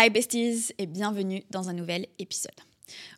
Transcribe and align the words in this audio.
Hi 0.00 0.10
besties 0.10 0.72
et 0.78 0.86
bienvenue 0.86 1.42
dans 1.50 1.70
un 1.70 1.72
nouvel 1.72 2.06
épisode. 2.20 2.54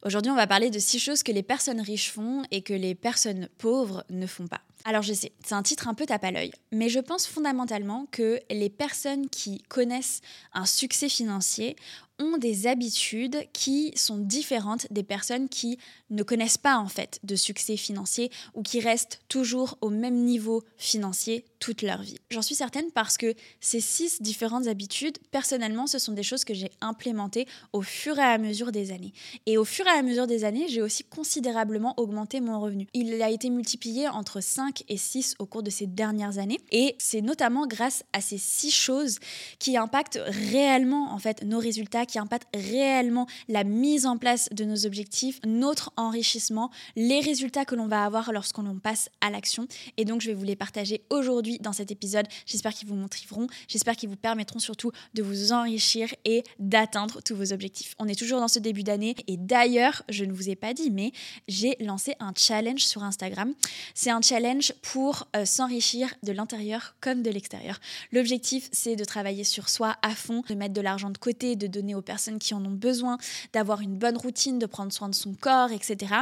Aujourd'hui, 0.02 0.32
on 0.32 0.34
va 0.34 0.46
parler 0.46 0.70
de 0.70 0.78
six 0.78 0.98
choses 0.98 1.22
que 1.22 1.30
les 1.30 1.42
personnes 1.42 1.82
riches 1.82 2.10
font 2.10 2.42
et 2.50 2.62
que 2.62 2.72
les 2.72 2.94
personnes 2.94 3.50
pauvres 3.58 4.02
ne 4.08 4.26
font 4.26 4.46
pas. 4.46 4.62
Alors 4.86 5.02
je 5.02 5.12
sais, 5.12 5.32
c'est 5.44 5.54
un 5.54 5.62
titre 5.62 5.88
un 5.88 5.94
peu 5.94 6.06
tape 6.06 6.24
à 6.24 6.30
l'œil, 6.30 6.52
mais 6.72 6.88
je 6.88 6.98
pense 6.98 7.26
fondamentalement 7.26 8.06
que 8.10 8.40
les 8.50 8.70
personnes 8.70 9.28
qui 9.28 9.60
connaissent 9.68 10.22
un 10.54 10.64
succès 10.64 11.10
financier 11.10 11.76
ont 12.20 12.38
des 12.38 12.66
habitudes 12.66 13.36
qui 13.52 13.92
sont 13.96 14.18
différentes 14.18 14.86
des 14.90 15.02
personnes 15.02 15.48
qui 15.48 15.78
ne 16.10 16.22
connaissent 16.22 16.58
pas 16.58 16.76
en 16.76 16.88
fait 16.88 17.18
de 17.24 17.34
succès 17.34 17.76
financier 17.76 18.30
ou 18.54 18.62
qui 18.62 18.80
restent 18.80 19.20
toujours 19.28 19.78
au 19.80 19.90
même 19.90 20.24
niveau 20.24 20.62
financier 20.76 21.44
toute 21.58 21.82
leur 21.82 22.02
vie. 22.02 22.16
J'en 22.30 22.42
suis 22.42 22.54
certaine 22.54 22.90
parce 22.92 23.16
que 23.16 23.34
ces 23.60 23.80
six 23.80 24.22
différentes 24.22 24.66
habitudes, 24.66 25.18
personnellement, 25.30 25.86
ce 25.86 25.98
sont 25.98 26.12
des 26.12 26.22
choses 26.22 26.44
que 26.44 26.54
j'ai 26.54 26.70
implémentées 26.80 27.46
au 27.72 27.82
fur 27.82 28.18
et 28.18 28.22
à 28.22 28.38
mesure 28.38 28.72
des 28.72 28.92
années. 28.92 29.12
Et 29.46 29.58
au 29.58 29.64
fur 29.64 29.86
et 29.86 29.90
à 29.90 30.02
mesure 30.02 30.26
des 30.26 30.44
années, 30.44 30.66
j'ai 30.68 30.82
aussi 30.82 31.04
considérablement 31.04 31.94
augmenté 31.98 32.40
mon 32.40 32.60
revenu. 32.60 32.86
Il 32.94 33.20
a 33.22 33.30
été 33.30 33.50
multiplié 33.50 34.08
entre 34.08 34.40
5 34.40 34.84
et 34.88 34.96
6 34.96 35.34
au 35.38 35.46
cours 35.46 35.62
de 35.62 35.70
ces 35.70 35.86
dernières 35.86 36.38
années. 36.38 36.60
Et 36.70 36.96
c'est 36.98 37.20
notamment 37.20 37.66
grâce 37.66 38.04
à 38.12 38.20
ces 38.20 38.38
six 38.38 38.70
choses 38.70 39.18
qui 39.58 39.76
impactent 39.76 40.20
réellement 40.26 41.12
en 41.12 41.18
fait 41.18 41.42
nos 41.44 41.58
résultats, 41.58 42.06
qui 42.10 42.18
impactent 42.18 42.48
réellement 42.54 43.26
la 43.48 43.64
mise 43.64 44.06
en 44.06 44.18
place 44.18 44.48
de 44.52 44.64
nos 44.64 44.86
objectifs, 44.86 45.40
notre 45.46 45.92
enrichissement, 45.96 46.70
les 46.96 47.20
résultats 47.20 47.64
que 47.64 47.74
l'on 47.74 47.86
va 47.86 48.04
avoir 48.04 48.32
lorsqu'on 48.32 48.62
passe 48.78 49.10
à 49.20 49.30
l'action. 49.30 49.66
Et 49.96 50.04
donc, 50.04 50.20
je 50.20 50.28
vais 50.28 50.34
vous 50.34 50.44
les 50.44 50.56
partager 50.56 51.02
aujourd'hui 51.10 51.58
dans 51.58 51.72
cet 51.72 51.90
épisode. 51.90 52.26
J'espère 52.46 52.74
qu'ils 52.74 52.88
vous 52.88 52.94
motiveront, 52.94 53.46
j'espère 53.68 53.96
qu'ils 53.96 54.08
vous 54.08 54.16
permettront 54.16 54.58
surtout 54.58 54.92
de 55.14 55.22
vous 55.22 55.52
enrichir 55.52 56.08
et 56.24 56.42
d'atteindre 56.58 57.20
tous 57.22 57.34
vos 57.34 57.52
objectifs. 57.52 57.94
On 57.98 58.08
est 58.08 58.18
toujours 58.18 58.40
dans 58.40 58.48
ce 58.48 58.58
début 58.58 58.82
d'année 58.82 59.14
et 59.26 59.36
d'ailleurs, 59.36 60.02
je 60.08 60.24
ne 60.24 60.32
vous 60.32 60.50
ai 60.50 60.56
pas 60.56 60.74
dit, 60.74 60.90
mais 60.90 61.12
j'ai 61.48 61.76
lancé 61.80 62.14
un 62.20 62.32
challenge 62.36 62.84
sur 62.84 63.02
Instagram. 63.02 63.54
C'est 63.94 64.10
un 64.10 64.20
challenge 64.20 64.72
pour 64.82 65.28
euh, 65.36 65.44
s'enrichir 65.44 66.12
de 66.22 66.32
l'intérieur 66.32 66.94
comme 67.00 67.22
de 67.22 67.30
l'extérieur. 67.30 67.78
L'objectif, 68.12 68.68
c'est 68.72 68.96
de 68.96 69.04
travailler 69.04 69.44
sur 69.44 69.68
soi 69.68 69.96
à 70.02 70.14
fond, 70.14 70.42
de 70.48 70.54
mettre 70.54 70.74
de 70.74 70.80
l'argent 70.80 71.10
de 71.10 71.18
côté, 71.18 71.56
de 71.56 71.66
donner 71.66 71.94
aux 71.94 71.99
personnes 72.02 72.38
qui 72.38 72.54
en 72.54 72.64
ont 72.64 72.70
besoin, 72.70 73.18
d'avoir 73.52 73.80
une 73.80 73.96
bonne 73.96 74.16
routine, 74.16 74.58
de 74.58 74.66
prendre 74.66 74.92
soin 74.92 75.08
de 75.08 75.14
son 75.14 75.34
corps, 75.34 75.72
etc. 75.72 76.14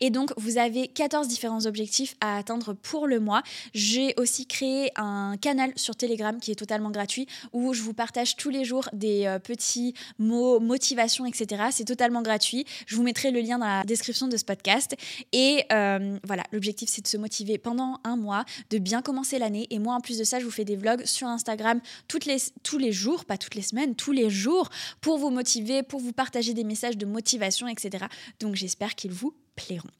Et 0.00 0.10
donc, 0.10 0.32
vous 0.36 0.58
avez 0.58 0.88
14 0.88 1.28
différents 1.28 1.66
objectifs 1.66 2.16
à 2.20 2.38
atteindre 2.38 2.72
pour 2.74 3.06
le 3.06 3.20
mois. 3.20 3.42
J'ai 3.74 4.14
aussi 4.16 4.46
créé 4.46 4.90
un 4.96 5.36
canal 5.40 5.72
sur 5.76 5.96
Telegram 5.96 6.38
qui 6.40 6.50
est 6.50 6.56
totalement 6.56 6.90
gratuit 6.90 7.26
où 7.52 7.72
je 7.74 7.82
vous 7.82 7.94
partage 7.94 8.36
tous 8.36 8.50
les 8.50 8.64
jours 8.64 8.88
des 8.92 9.26
euh, 9.26 9.38
petits 9.38 9.94
mots, 10.18 10.60
motivation, 10.60 11.26
etc. 11.26 11.64
C'est 11.70 11.84
totalement 11.84 12.22
gratuit. 12.22 12.64
Je 12.86 12.96
vous 12.96 13.02
mettrai 13.02 13.30
le 13.30 13.40
lien 13.40 13.58
dans 13.58 13.66
la 13.66 13.84
description 13.84 14.28
de 14.28 14.36
ce 14.36 14.44
podcast. 14.44 14.96
Et 15.32 15.64
euh, 15.72 16.18
voilà, 16.24 16.42
l'objectif, 16.52 16.88
c'est 16.88 17.02
de 17.02 17.08
se 17.08 17.16
motiver 17.16 17.58
pendant 17.58 18.00
un 18.04 18.16
mois, 18.16 18.44
de 18.70 18.78
bien 18.78 19.02
commencer 19.02 19.38
l'année. 19.38 19.66
Et 19.70 19.78
moi, 19.78 19.94
en 19.94 20.00
plus 20.00 20.18
de 20.18 20.24
ça, 20.24 20.40
je 20.40 20.44
vous 20.44 20.50
fais 20.50 20.64
des 20.64 20.76
vlogs 20.76 21.04
sur 21.04 21.28
Instagram 21.28 21.80
les, 22.26 22.38
tous 22.62 22.78
les 22.78 22.92
jours, 22.92 23.24
pas 23.24 23.38
toutes 23.38 23.54
les 23.54 23.62
semaines, 23.62 23.94
tous 23.94 24.12
les 24.12 24.30
jours, 24.30 24.70
pour 25.00 25.13
vous 25.18 25.30
motiver, 25.30 25.82
pour 25.82 26.00
vous 26.00 26.12
partager 26.12 26.54
des 26.54 26.64
messages 26.64 26.96
de 26.96 27.06
motivation, 27.06 27.68
etc. 27.68 28.06
Donc 28.40 28.54
j'espère 28.54 28.94
qu'ils 28.94 29.12
vous 29.12 29.34
plairont. 29.54 29.90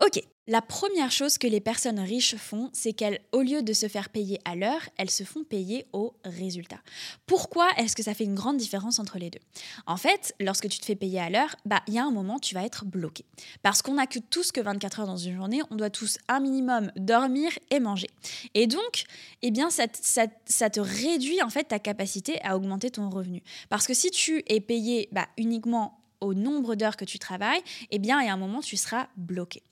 Ok, 0.00 0.22
la 0.48 0.60
première 0.60 1.12
chose 1.12 1.38
que 1.38 1.46
les 1.46 1.60
personnes 1.60 2.00
riches 2.00 2.36
font, 2.36 2.70
c'est 2.72 2.92
qu'elles, 2.92 3.20
au 3.30 3.42
lieu 3.42 3.62
de 3.62 3.72
se 3.72 3.86
faire 3.86 4.08
payer 4.08 4.40
à 4.44 4.56
l'heure, 4.56 4.82
elles 4.96 5.10
se 5.10 5.22
font 5.22 5.44
payer 5.44 5.86
au 5.92 6.14
résultat. 6.24 6.80
Pourquoi 7.26 7.68
est-ce 7.78 7.94
que 7.94 8.02
ça 8.02 8.12
fait 8.12 8.24
une 8.24 8.34
grande 8.34 8.56
différence 8.56 8.98
entre 8.98 9.18
les 9.18 9.30
deux? 9.30 9.38
En 9.86 9.96
fait, 9.96 10.34
lorsque 10.40 10.68
tu 10.68 10.80
te 10.80 10.84
fais 10.84 10.96
payer 10.96 11.20
à 11.20 11.30
l'heure, 11.30 11.54
bah 11.64 11.80
il 11.86 11.94
y 11.94 11.98
a 11.98 12.04
un 12.04 12.10
moment 12.10 12.40
tu 12.40 12.54
vas 12.54 12.64
être 12.64 12.84
bloqué 12.84 13.24
parce 13.62 13.82
qu'on 13.82 13.94
n'a 13.94 14.06
que 14.06 14.18
tous 14.18 14.50
que 14.50 14.60
24 14.60 15.00
heures 15.00 15.06
dans 15.06 15.16
une 15.16 15.36
journée, 15.36 15.62
on 15.70 15.76
doit 15.76 15.90
tous 15.90 16.18
un 16.28 16.40
minimum 16.40 16.90
dormir 16.96 17.52
et 17.70 17.78
manger. 17.78 18.08
Et 18.54 18.66
donc, 18.66 19.04
eh 19.42 19.50
bien 19.52 19.70
ça, 19.70 19.86
te 19.86 20.80
réduit 20.80 21.40
en 21.42 21.50
fait 21.50 21.64
ta 21.64 21.78
capacité 21.78 22.42
à 22.42 22.56
augmenter 22.56 22.90
ton 22.90 23.08
revenu 23.10 23.42
parce 23.68 23.86
que 23.86 23.94
si 23.94 24.10
tu 24.10 24.42
es 24.48 24.60
payé 24.60 25.08
bah, 25.12 25.28
uniquement 25.36 26.01
au 26.22 26.34
nombre 26.34 26.74
d'heures 26.74 26.96
que 26.96 27.04
tu 27.04 27.18
travailles, 27.18 27.62
eh 27.90 27.98
bien, 27.98 28.18
a 28.28 28.32
un 28.32 28.36
moment, 28.36 28.60
tu 28.60 28.76
seras 28.76 29.08
bloqué. 29.16 29.62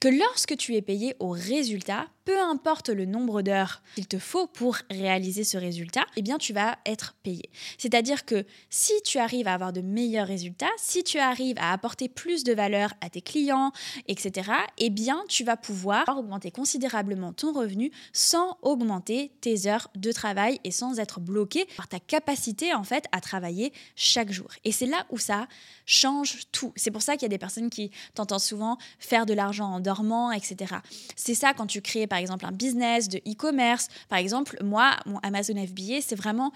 Que 0.00 0.08
lorsque 0.08 0.56
tu 0.56 0.74
es 0.74 0.82
payé 0.82 1.14
au 1.18 1.30
résultat, 1.30 2.08
peu 2.24 2.38
importe 2.40 2.90
le 2.90 3.06
nombre 3.06 3.42
d'heures 3.42 3.82
qu'il 3.94 4.06
te 4.06 4.18
faut 4.18 4.46
pour 4.46 4.76
réaliser 4.90 5.44
ce 5.44 5.58
résultat, 5.58 6.06
eh 6.16 6.22
bien 6.22 6.38
tu 6.38 6.52
vas 6.52 6.78
être 6.86 7.14
payé. 7.22 7.50
C'est-à-dire 7.76 8.24
que 8.24 8.44
si 8.68 8.92
tu 9.04 9.18
arrives 9.18 9.48
à 9.48 9.54
avoir 9.54 9.72
de 9.72 9.80
meilleurs 9.80 10.26
résultats, 10.26 10.70
si 10.76 11.02
tu 11.02 11.18
arrives 11.18 11.56
à 11.58 11.72
apporter 11.72 12.08
plus 12.08 12.44
de 12.44 12.52
valeur 12.52 12.92
à 13.00 13.10
tes 13.10 13.20
clients, 13.20 13.72
etc., 14.06 14.50
eh 14.78 14.90
bien 14.90 15.22
tu 15.28 15.44
vas 15.44 15.56
pouvoir 15.56 16.04
augmenter 16.08 16.50
considérablement 16.50 17.32
ton 17.32 17.52
revenu 17.52 17.90
sans 18.12 18.58
augmenter 18.62 19.32
tes 19.40 19.66
heures 19.66 19.88
de 19.96 20.12
travail 20.12 20.60
et 20.64 20.70
sans 20.70 20.98
être 20.98 21.20
bloqué 21.20 21.66
par 21.76 21.88
ta 21.88 21.98
capacité 21.98 22.74
en 22.74 22.84
fait 22.84 23.06
à 23.12 23.20
travailler 23.20 23.72
chaque 23.96 24.30
jour. 24.30 24.48
Et 24.64 24.72
c'est 24.72 24.86
là 24.86 25.06
où 25.10 25.18
ça 25.18 25.46
change 25.84 26.38
tout. 26.52 26.72
C'est 26.76 26.90
pour 26.90 27.02
ça 27.02 27.14
qu'il 27.14 27.22
y 27.22 27.26
a 27.26 27.28
des 27.28 27.38
personnes 27.38 27.70
qui 27.70 27.90
t'entendent 28.14 28.40
souvent 28.40 28.78
faire 28.98 29.26
de 29.26 29.34
l'argent 29.34 29.59
en 29.60 29.80
dormant, 29.80 30.32
etc. 30.32 30.76
C'est 31.16 31.34
ça 31.34 31.54
quand 31.54 31.66
tu 31.66 31.80
crées 31.80 32.06
par 32.06 32.18
exemple 32.18 32.44
un 32.46 32.52
business 32.52 33.08
de 33.08 33.18
e-commerce. 33.18 33.88
Par 34.08 34.18
exemple, 34.18 34.56
moi, 34.62 34.96
mon 35.06 35.18
Amazon 35.18 35.54
FBA, 35.54 36.00
c'est 36.00 36.16
vraiment 36.16 36.52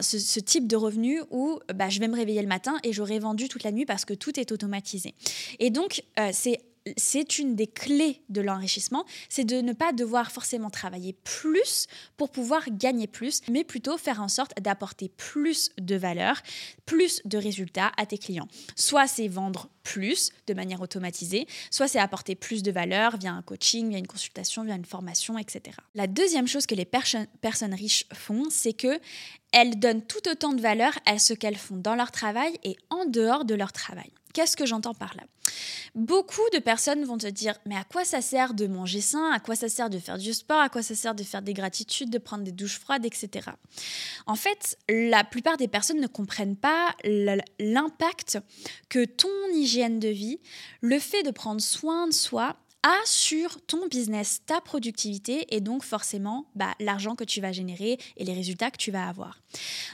ce, 0.00 0.40
type 0.40 0.66
de 0.66 0.76
revenu 0.76 1.20
où 1.30 1.60
bah, 1.74 1.88
je 1.88 2.00
vais 2.00 2.08
me 2.08 2.16
réveiller 2.16 2.42
le 2.42 2.48
matin 2.48 2.76
et 2.82 2.92
j'aurai 2.92 3.18
vendu 3.18 3.48
toute 3.48 3.62
la 3.62 3.72
nuit 3.72 3.84
parce 3.84 4.04
que 4.04 4.14
tout 4.14 4.38
est 4.38 4.52
automatisé. 4.52 5.14
Et 5.58 5.70
donc, 5.70 6.02
euh, 6.18 6.30
c'est 6.32 6.60
c'est 6.96 7.38
une 7.38 7.54
des 7.54 7.66
clés 7.66 8.22
de 8.28 8.40
l'enrichissement, 8.40 9.04
c'est 9.28 9.44
de 9.44 9.60
ne 9.60 9.72
pas 9.72 9.92
devoir 9.92 10.30
forcément 10.30 10.70
travailler 10.70 11.12
plus 11.12 11.86
pour 12.16 12.30
pouvoir 12.30 12.62
gagner 12.70 13.06
plus, 13.06 13.40
mais 13.50 13.64
plutôt 13.64 13.98
faire 13.98 14.20
en 14.20 14.28
sorte 14.28 14.52
d'apporter 14.60 15.08
plus 15.08 15.70
de 15.80 15.96
valeur, 15.96 16.40
plus 16.86 17.20
de 17.24 17.38
résultats 17.38 17.92
à 17.96 18.06
tes 18.06 18.18
clients. 18.18 18.48
Soit 18.76 19.06
c'est 19.06 19.28
vendre 19.28 19.68
plus 19.82 20.30
de 20.46 20.54
manière 20.54 20.80
automatisée, 20.80 21.46
soit 21.70 21.88
c'est 21.88 21.98
apporter 21.98 22.34
plus 22.34 22.62
de 22.62 22.70
valeur 22.70 23.16
via 23.16 23.32
un 23.32 23.42
coaching, 23.42 23.88
via 23.88 23.98
une 23.98 24.06
consultation, 24.06 24.64
via 24.64 24.74
une 24.74 24.84
formation, 24.84 25.38
etc. 25.38 25.76
La 25.94 26.06
deuxième 26.06 26.46
chose 26.46 26.66
que 26.66 26.74
les 26.74 26.84
personnes 26.84 27.74
riches 27.74 28.06
font, 28.12 28.44
c'est 28.50 28.72
que 28.72 29.00
elles 29.52 29.78
donnent 29.78 30.02
tout 30.06 30.28
autant 30.28 30.52
de 30.52 30.60
valeur 30.60 30.92
à 31.06 31.18
ce 31.18 31.34
qu'elles 31.34 31.56
font 31.56 31.76
dans 31.76 31.94
leur 31.94 32.10
travail 32.10 32.56
et 32.62 32.76
en 32.90 33.04
dehors 33.04 33.44
de 33.44 33.54
leur 33.54 33.72
travail. 33.72 34.12
Qu'est-ce 34.32 34.56
que 34.56 34.66
j'entends 34.66 34.94
par 34.94 35.14
là? 35.16 35.22
Beaucoup 35.94 36.48
de 36.52 36.58
personnes 36.58 37.04
vont 37.04 37.18
te 37.18 37.26
dire 37.26 37.54
mais 37.66 37.76
à 37.76 37.84
quoi 37.84 38.04
ça 38.04 38.20
sert 38.20 38.54
de 38.54 38.66
manger 38.66 39.00
sain? 39.00 39.30
À 39.32 39.40
quoi 39.40 39.56
ça 39.56 39.68
sert 39.68 39.90
de 39.90 39.98
faire 39.98 40.18
du 40.18 40.32
sport? 40.32 40.60
À 40.60 40.68
quoi 40.68 40.82
ça 40.82 40.94
sert 40.94 41.14
de 41.14 41.22
faire 41.22 41.42
des 41.42 41.54
gratitudes, 41.54 42.10
de 42.10 42.18
prendre 42.18 42.44
des 42.44 42.52
douches 42.52 42.78
froides, 42.78 43.04
etc. 43.04 43.50
En 44.26 44.36
fait, 44.36 44.78
la 44.88 45.24
plupart 45.24 45.56
des 45.56 45.68
personnes 45.68 46.00
ne 46.00 46.06
comprennent 46.06 46.56
pas 46.56 46.94
l'impact 47.04 48.38
que 48.88 49.04
ton 49.04 49.28
hygiène 49.52 49.98
de 49.98 50.08
vie, 50.08 50.40
le 50.80 50.98
fait 50.98 51.22
de 51.22 51.30
prendre 51.30 51.60
soin 51.60 52.06
de 52.06 52.12
soi, 52.12 52.56
a 52.82 52.96
sur 53.04 53.60
ton 53.66 53.86
business, 53.88 54.42
ta 54.46 54.60
productivité 54.60 55.54
et 55.54 55.60
donc 55.60 55.84
forcément 55.84 56.46
bah, 56.54 56.74
l'argent 56.80 57.14
que 57.14 57.24
tu 57.24 57.40
vas 57.40 57.52
générer 57.52 57.98
et 58.16 58.24
les 58.24 58.32
résultats 58.32 58.70
que 58.70 58.78
tu 58.78 58.90
vas 58.90 59.06
avoir. 59.06 59.40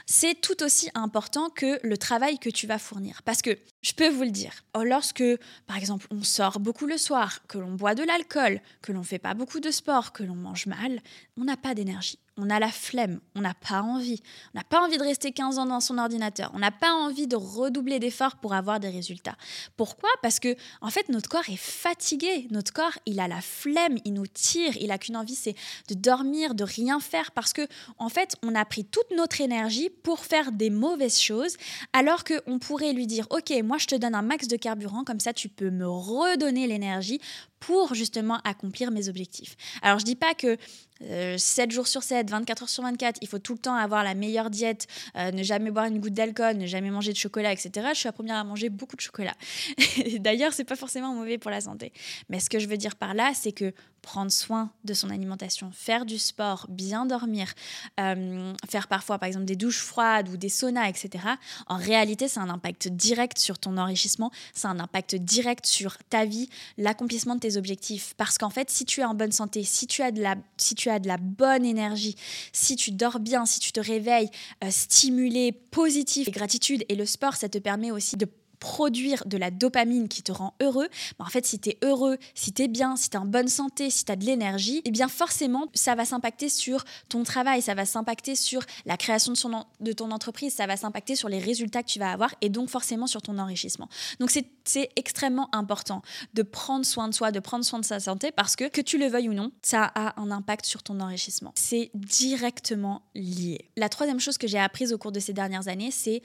C'est 0.05 0.39
tout 0.39 0.63
aussi 0.63 0.89
important 0.93 1.49
que 1.49 1.79
le 1.83 1.97
travail 1.97 2.39
que 2.39 2.49
tu 2.49 2.67
vas 2.67 2.79
fournir. 2.79 3.21
Parce 3.23 3.41
que 3.41 3.57
je 3.81 3.93
peux 3.93 4.09
vous 4.09 4.23
le 4.23 4.31
dire, 4.31 4.63
lorsque 4.75 5.23
par 5.65 5.77
exemple 5.77 6.07
on 6.11 6.23
sort 6.23 6.59
beaucoup 6.59 6.85
le 6.85 6.97
soir, 6.97 7.45
que 7.47 7.57
l'on 7.57 7.73
boit 7.73 7.95
de 7.95 8.03
l'alcool, 8.03 8.61
que 8.81 8.91
l'on 8.91 9.03
fait 9.03 9.19
pas 9.19 9.33
beaucoup 9.33 9.59
de 9.59 9.71
sport, 9.71 10.13
que 10.13 10.23
l'on 10.23 10.35
mange 10.35 10.65
mal, 10.65 11.01
on 11.37 11.43
n'a 11.43 11.57
pas 11.57 11.75
d'énergie 11.75 12.19
on 12.37 12.49
a 12.49 12.59
la 12.59 12.69
flemme, 12.69 13.19
on 13.35 13.41
n'a 13.41 13.53
pas 13.53 13.81
envie. 13.81 14.21
On 14.53 14.59
n'a 14.59 14.63
pas 14.63 14.81
envie 14.81 14.97
de 14.97 15.03
rester 15.03 15.31
15 15.31 15.57
ans 15.57 15.65
dans 15.65 15.79
son 15.79 15.97
ordinateur. 15.97 16.51
On 16.53 16.59
n'a 16.59 16.71
pas 16.71 16.93
envie 16.93 17.27
de 17.27 17.35
redoubler 17.35 17.99
d'efforts 17.99 18.37
pour 18.37 18.53
avoir 18.53 18.79
des 18.79 18.89
résultats. 18.89 19.35
Pourquoi? 19.75 20.09
Parce 20.21 20.39
que 20.39 20.55
en 20.81 20.89
fait 20.89 21.09
notre 21.09 21.29
corps 21.29 21.49
est 21.49 21.57
fatigué. 21.57 22.47
Notre 22.51 22.73
corps, 22.73 22.97
il 23.05 23.19
a 23.19 23.27
la 23.27 23.41
flemme, 23.41 23.97
il 24.05 24.13
nous 24.13 24.27
tire, 24.27 24.77
il 24.77 24.91
a 24.91 24.97
qu'une 24.97 25.17
envie 25.17 25.35
c'est 25.35 25.55
de 25.89 25.95
dormir, 25.95 26.53
de 26.53 26.63
rien 26.63 26.99
faire 26.99 27.31
parce 27.31 27.53
que 27.53 27.67
en 27.97 28.09
fait, 28.09 28.35
on 28.43 28.55
a 28.55 28.65
pris 28.65 28.85
toute 28.85 29.11
notre 29.15 29.41
énergie 29.41 29.89
pour 29.89 30.19
faire 30.19 30.51
des 30.51 30.69
mauvaises 30.69 31.19
choses 31.19 31.57
alors 31.93 32.23
qu'on 32.23 32.59
pourrait 32.59 32.93
lui 32.93 33.07
dire 33.07 33.27
OK, 33.29 33.51
moi 33.63 33.77
je 33.77 33.87
te 33.87 33.95
donne 33.95 34.15
un 34.15 34.21
max 34.21 34.47
de 34.47 34.57
carburant 34.57 35.03
comme 35.03 35.19
ça 35.19 35.33
tu 35.33 35.49
peux 35.49 35.69
me 35.69 35.87
redonner 35.87 36.67
l'énergie 36.67 37.19
pour 37.59 37.93
justement 37.95 38.39
accomplir 38.43 38.91
mes 38.91 39.09
objectifs. 39.09 39.55
Alors 39.81 39.99
je 39.99 40.05
dis 40.05 40.15
pas 40.15 40.33
que 40.33 40.57
7 40.99 41.69
euh, 41.69 41.71
jours 41.71 41.87
sur 41.87 42.03
7, 42.03 42.29
24 42.29 42.63
heures 42.63 42.69
sur 42.69 42.83
24, 42.83 43.19
il 43.21 43.27
faut 43.27 43.39
tout 43.39 43.53
le 43.53 43.59
temps 43.59 43.75
avoir 43.75 44.03
la 44.03 44.15
meilleure 44.15 44.49
diète, 44.49 44.87
euh, 45.15 45.31
ne 45.31 45.43
jamais 45.43 45.71
boire 45.71 45.85
une 45.85 45.99
goutte 45.99 46.13
d'alcool, 46.13 46.57
ne 46.57 46.65
jamais 46.65 46.89
manger 46.89 47.11
de 47.11 47.17
chocolat, 47.17 47.51
etc. 47.51 47.71
Je 47.93 47.99
suis 47.99 48.07
la 48.07 48.13
première 48.13 48.37
à 48.37 48.43
manger 48.43 48.69
beaucoup 48.69 48.95
de 48.95 49.01
chocolat. 49.01 49.35
D'ailleurs, 50.19 50.53
c'est 50.53 50.63
pas 50.63 50.75
forcément 50.75 51.13
mauvais 51.13 51.37
pour 51.37 51.51
la 51.51 51.61
santé. 51.61 51.93
Mais 52.29 52.39
ce 52.39 52.49
que 52.49 52.59
je 52.59 52.67
veux 52.67 52.77
dire 52.77 52.95
par 52.95 53.13
là, 53.13 53.31
c'est 53.35 53.51
que 53.51 53.73
prendre 54.07 54.31
soin 54.31 54.71
de 54.85 54.93
son 54.93 55.09
alimentation, 55.09 55.69
faire 55.73 56.05
du 56.05 56.17
sport, 56.17 56.65
bien 56.69 57.05
dormir, 57.05 57.53
euh, 57.99 58.53
faire 58.69 58.87
parfois 58.87 59.19
par 59.19 59.27
exemple 59.27 59.43
des 59.43 59.57
douches 59.57 59.81
froides 59.81 60.29
ou 60.29 60.37
des 60.37 60.47
saunas, 60.47 60.87
etc. 60.87 61.25
En 61.67 61.75
réalité, 61.75 62.29
c'est 62.29 62.39
un 62.39 62.49
impact 62.49 62.87
direct 62.87 63.37
sur 63.37 63.59
ton 63.59 63.77
enrichissement, 63.77 64.31
c'est 64.53 64.67
un 64.67 64.79
impact 64.79 65.15
direct 65.15 65.65
sur 65.65 65.97
ta 66.09 66.23
vie, 66.23 66.47
l'accomplissement 66.77 67.35
de 67.35 67.41
tes 67.41 67.57
objectifs. 67.57 68.13
Parce 68.15 68.37
qu'en 68.37 68.49
fait, 68.49 68.69
si 68.69 68.85
tu 68.85 69.01
es 69.01 69.03
en 69.03 69.13
bonne 69.13 69.33
santé, 69.33 69.63
si 69.63 69.87
tu 69.87 70.01
as 70.01 70.11
de 70.11 70.21
la, 70.21 70.35
si 70.55 70.73
tu 70.73 70.89
as 70.89 70.99
bonne 71.17 71.65
énergie, 71.65 72.15
si 72.53 72.77
tu 72.77 72.91
dors 72.91 73.19
bien, 73.19 73.45
si 73.45 73.59
tu 73.59 73.73
te 73.73 73.81
réveilles 73.81 74.29
euh, 74.63 74.71
stimulé, 74.71 75.51
positif, 75.51 76.29
et 76.29 76.31
gratitude 76.31 76.85
et 76.87 76.95
le 76.95 77.05
sport, 77.05 77.35
ça 77.35 77.49
te 77.49 77.57
permet 77.57 77.91
aussi 77.91 78.15
de 78.15 78.25
produire 78.59 79.23
de 79.25 79.37
la 79.37 79.51
dopamine 79.51 80.07
qui 80.07 80.23
te 80.23 80.31
rend 80.31 80.53
heureux, 80.61 80.87
bah, 81.19 81.25
en 81.27 81.29
fait, 81.29 81.45
si 81.45 81.59
tu 81.59 81.69
es 81.69 81.77
heureux, 81.83 82.17
si 82.33 82.53
tu 82.53 82.63
es 82.63 82.67
bien, 82.67 82.95
si 82.95 83.09
tu 83.09 83.17
es 83.17 83.19
en 83.19 83.25
bonne 83.25 83.47
santé, 83.47 83.89
si 83.89 84.05
tu 84.05 84.11
as 84.11 84.15
de 84.15 84.25
l'énergie, 84.25 84.81
eh 84.85 84.91
bien 84.91 85.07
forcément, 85.07 85.67
ça 85.73 85.95
va 85.95 86.05
s'impacter 86.05 86.49
sur 86.49 86.83
ton 87.09 87.23
travail, 87.23 87.61
ça 87.61 87.73
va 87.73 87.85
s'impacter 87.85 88.35
sur 88.35 88.61
la 88.85 88.97
création 88.97 89.33
de, 89.33 89.39
de 89.83 89.91
ton 89.91 90.11
entreprise, 90.11 90.53
ça 90.53 90.67
va 90.67 90.77
s'impacter 90.77 91.15
sur 91.15 91.29
les 91.29 91.39
résultats 91.39 91.83
que 91.83 91.89
tu 91.89 91.99
vas 91.99 92.11
avoir 92.11 92.33
et 92.41 92.49
donc 92.49 92.69
forcément 92.69 93.07
sur 93.07 93.21
ton 93.21 93.37
enrichissement. 93.37 93.89
Donc 94.19 94.31
c'est 94.31 94.89
extrêmement 94.95 95.49
important 95.53 96.01
de 96.33 96.41
prendre 96.41 96.85
soin 96.85 97.07
de 97.07 97.13
soi, 97.13 97.31
de 97.31 97.39
prendre 97.39 97.65
soin 97.65 97.79
de 97.79 97.85
sa 97.85 97.99
santé 97.99 98.31
parce 98.31 98.55
que, 98.55 98.67
que 98.69 98.81
tu 98.81 98.97
le 98.97 99.07
veuilles 99.07 99.29
ou 99.29 99.33
non, 99.33 99.51
ça 99.61 99.91
a 99.95 100.19
un 100.19 100.31
impact 100.31 100.65
sur 100.65 100.83
ton 100.83 100.99
enrichissement. 100.99 101.53
C'est 101.55 101.91
directement 101.93 103.03
lié. 103.15 103.69
La 103.75 103.89
troisième 103.89 104.19
chose 104.19 104.37
que 104.37 104.47
j'ai 104.47 104.59
apprise 104.59 104.93
au 104.93 104.97
cours 104.97 105.11
de 105.11 105.19
ces 105.19 105.33
dernières 105.33 105.67
années, 105.67 105.91
c'est 105.91 106.21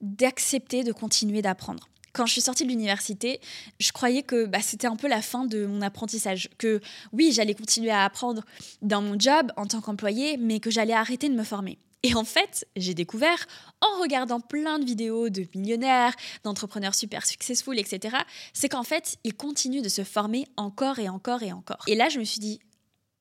d'accepter 0.00 0.84
de 0.84 0.92
continuer 0.92 1.42
d'apprendre 1.42 1.88
quand 2.18 2.26
je 2.26 2.32
suis 2.32 2.40
sortie 2.40 2.64
de 2.64 2.68
l'université, 2.68 3.40
je 3.78 3.92
croyais 3.92 4.24
que 4.24 4.46
bah, 4.46 4.58
c'était 4.60 4.88
un 4.88 4.96
peu 4.96 5.06
la 5.06 5.22
fin 5.22 5.44
de 5.44 5.66
mon 5.66 5.82
apprentissage. 5.82 6.50
Que 6.58 6.80
oui, 7.12 7.30
j'allais 7.32 7.54
continuer 7.54 7.90
à 7.90 8.02
apprendre 8.02 8.42
dans 8.82 9.00
mon 9.00 9.16
job 9.16 9.52
en 9.56 9.66
tant 9.66 9.80
qu'employé, 9.80 10.36
mais 10.36 10.58
que 10.58 10.68
j'allais 10.68 10.94
arrêter 10.94 11.28
de 11.28 11.34
me 11.34 11.44
former. 11.44 11.78
Et 12.02 12.14
en 12.14 12.24
fait, 12.24 12.66
j'ai 12.76 12.94
découvert, 12.94 13.46
en 13.80 14.00
regardant 14.00 14.40
plein 14.40 14.78
de 14.78 14.84
vidéos 14.84 15.30
de 15.30 15.46
millionnaires, 15.54 16.14
d'entrepreneurs 16.44 16.94
super 16.94 17.26
successful, 17.26 17.78
etc., 17.78 18.16
c'est 18.52 18.68
qu'en 18.68 18.84
fait, 18.84 19.18
ils 19.24 19.34
continuent 19.34 19.82
de 19.82 19.88
se 19.88 20.04
former 20.04 20.46
encore 20.56 20.98
et 20.98 21.08
encore 21.08 21.42
et 21.42 21.52
encore. 21.52 21.84
Et 21.86 21.94
là, 21.94 22.08
je 22.08 22.18
me 22.18 22.24
suis 22.24 22.38
dit, 22.38 22.60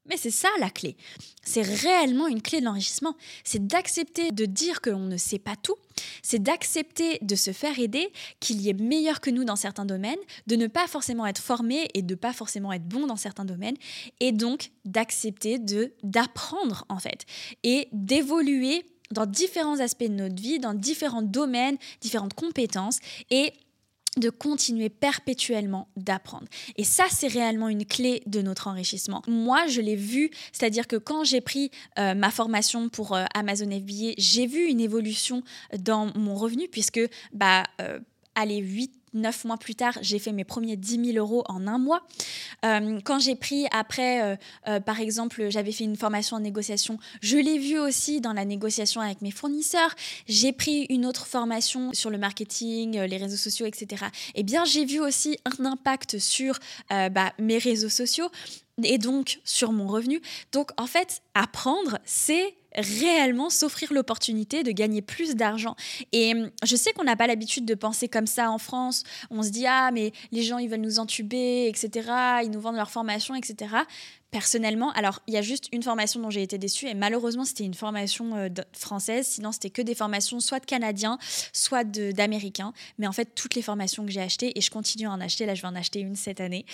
mais 0.09 0.17
c'est 0.17 0.31
ça 0.31 0.49
la 0.59 0.69
clé. 0.69 0.95
C'est 1.43 1.61
réellement 1.61 2.27
une 2.27 2.41
clé 2.41 2.59
de 2.59 2.65
l'enrichissement. 2.65 3.15
C'est 3.43 3.65
d'accepter 3.65 4.31
de 4.31 4.45
dire 4.45 4.81
que 4.81 4.89
l'on 4.89 5.05
ne 5.05 5.17
sait 5.17 5.39
pas 5.39 5.55
tout. 5.55 5.75
C'est 6.21 6.41
d'accepter 6.41 7.19
de 7.21 7.35
se 7.35 7.51
faire 7.51 7.79
aider, 7.79 8.11
qu'il 8.39 8.61
y 8.61 8.69
ait 8.69 8.73
meilleur 8.73 9.21
que 9.21 9.29
nous 9.29 9.45
dans 9.45 9.55
certains 9.55 9.85
domaines, 9.85 10.19
de 10.47 10.55
ne 10.55 10.67
pas 10.67 10.87
forcément 10.87 11.25
être 11.25 11.41
formé 11.41 11.87
et 11.93 12.01
de 12.01 12.15
pas 12.15 12.33
forcément 12.33 12.73
être 12.73 12.87
bon 12.87 13.07
dans 13.07 13.15
certains 13.15 13.45
domaines, 13.45 13.77
et 14.19 14.31
donc 14.31 14.71
d'accepter 14.85 15.59
de 15.59 15.93
d'apprendre 16.03 16.85
en 16.89 16.99
fait 16.99 17.25
et 17.63 17.87
d'évoluer 17.91 18.85
dans 19.11 19.25
différents 19.25 19.79
aspects 19.79 20.03
de 20.03 20.13
notre 20.13 20.41
vie, 20.41 20.59
dans 20.59 20.73
différents 20.73 21.21
domaines, 21.21 21.77
différentes 22.01 22.33
compétences 22.33 22.99
et 23.29 23.53
de 24.17 24.29
continuer 24.29 24.89
perpétuellement 24.89 25.87
d'apprendre. 25.95 26.47
Et 26.75 26.83
ça, 26.83 27.05
c'est 27.09 27.27
réellement 27.27 27.69
une 27.69 27.85
clé 27.85 28.23
de 28.25 28.41
notre 28.41 28.67
enrichissement. 28.67 29.21
Moi, 29.27 29.67
je 29.67 29.81
l'ai 29.81 29.95
vu, 29.95 30.29
c'est-à-dire 30.51 30.87
que 30.87 30.95
quand 30.95 31.23
j'ai 31.23 31.41
pris 31.41 31.71
euh, 31.99 32.13
ma 32.13 32.31
formation 32.31 32.89
pour 32.89 33.15
euh, 33.15 33.25
Amazon 33.33 33.69
FBA, 33.69 34.13
j'ai 34.17 34.47
vu 34.47 34.65
une 34.67 34.79
évolution 34.79 35.43
dans 35.77 36.11
mon 36.17 36.35
revenu 36.35 36.67
puisque, 36.67 37.01
bah, 37.33 37.63
euh, 37.81 37.99
allez, 38.35 38.57
8 38.57 38.91
neuf 39.17 39.45
mois 39.45 39.57
plus 39.57 39.75
tard, 39.75 39.97
j'ai 40.01 40.19
fait 40.19 40.31
mes 40.31 40.43
premiers 40.43 40.75
10 40.75 41.13
000 41.13 41.17
euros 41.17 41.43
en 41.47 41.67
un 41.67 41.77
mois. 41.77 42.03
Euh, 42.65 42.99
quand 43.03 43.19
j'ai 43.19 43.35
pris 43.35 43.65
après, 43.71 44.21
euh, 44.21 44.35
euh, 44.67 44.79
par 44.79 44.99
exemple, 44.99 45.49
j'avais 45.49 45.71
fait 45.71 45.83
une 45.83 45.95
formation 45.95 46.37
en 46.37 46.39
négociation, 46.39 46.97
je 47.21 47.37
l'ai 47.37 47.57
vu 47.57 47.79
aussi 47.79 48.21
dans 48.21 48.33
la 48.33 48.45
négociation 48.45 49.01
avec 49.01 49.21
mes 49.21 49.31
fournisseurs. 49.31 49.93
J'ai 50.27 50.51
pris 50.51 50.85
une 50.89 51.05
autre 51.05 51.27
formation 51.27 51.91
sur 51.93 52.09
le 52.09 52.17
marketing, 52.17 52.99
les 52.99 53.17
réseaux 53.17 53.37
sociaux, 53.37 53.65
etc. 53.65 54.05
Eh 54.35 54.43
bien, 54.43 54.65
j'ai 54.65 54.85
vu 54.85 54.99
aussi 54.99 55.37
un 55.45 55.65
impact 55.65 56.19
sur 56.19 56.59
bah, 56.89 57.33
mes 57.39 57.57
réseaux 57.57 57.89
sociaux 57.89 58.29
et 58.83 58.97
donc 58.97 59.39
sur 59.43 59.71
mon 59.71 59.87
revenu. 59.87 60.21
Donc, 60.51 60.71
en 60.77 60.87
fait, 60.87 61.21
apprendre, 61.33 61.97
c'est 62.05 62.55
réellement 62.75 63.49
s'offrir 63.49 63.91
l'opportunité 63.91 64.63
de 64.63 64.71
gagner 64.71 65.01
plus 65.01 65.35
d'argent. 65.35 65.75
Et 66.11 66.33
hum, 66.33 66.51
je 66.63 66.75
sais 66.75 66.93
qu'on 66.93 67.03
n'a 67.03 67.15
pas 67.15 67.27
l'habitude 67.27 67.65
de 67.65 67.73
penser 67.73 68.07
comme 68.07 68.27
ça 68.27 68.51
en 68.51 68.57
France. 68.57 69.03
On 69.29 69.43
se 69.43 69.49
dit, 69.49 69.65
ah, 69.67 69.91
mais 69.91 70.11
les 70.31 70.43
gens, 70.43 70.57
ils 70.57 70.69
veulent 70.69 70.81
nous 70.81 70.99
entuber, 70.99 71.67
etc. 71.67 72.09
Ils 72.43 72.51
nous 72.51 72.61
vendent 72.61 72.75
leur 72.75 72.91
formation, 72.91 73.35
etc. 73.35 73.75
Personnellement, 74.31 74.91
alors 74.91 75.21
il 75.27 75.33
y 75.33 75.37
a 75.37 75.41
juste 75.41 75.69
une 75.71 75.83
formation 75.83 76.19
dont 76.19 76.29
j'ai 76.29 76.43
été 76.43 76.57
déçue 76.57 76.87
et 76.87 76.93
malheureusement 76.93 77.45
c'était 77.45 77.63
une 77.63 77.73
formation 77.73 78.35
euh, 78.35 78.49
française, 78.73 79.25
sinon 79.25 79.53
c'était 79.53 79.69
que 79.69 79.81
des 79.81 79.95
formations 79.95 80.41
soit 80.41 80.59
de 80.59 80.65
Canadiens, 80.65 81.17
soit 81.53 81.85
d'Américains. 81.85 82.73
Mais 82.97 83.07
en 83.07 83.13
fait, 83.13 83.35
toutes 83.35 83.55
les 83.55 83.61
formations 83.61 84.05
que 84.05 84.11
j'ai 84.11 84.19
achetées, 84.19 84.51
et 84.57 84.61
je 84.61 84.69
continue 84.69 85.07
à 85.07 85.11
en 85.11 85.21
acheter, 85.21 85.45
là 85.45 85.55
je 85.55 85.61
vais 85.61 85.67
en 85.69 85.75
acheter 85.75 86.01
une 86.01 86.17
cette 86.17 86.41
année, 86.41 86.65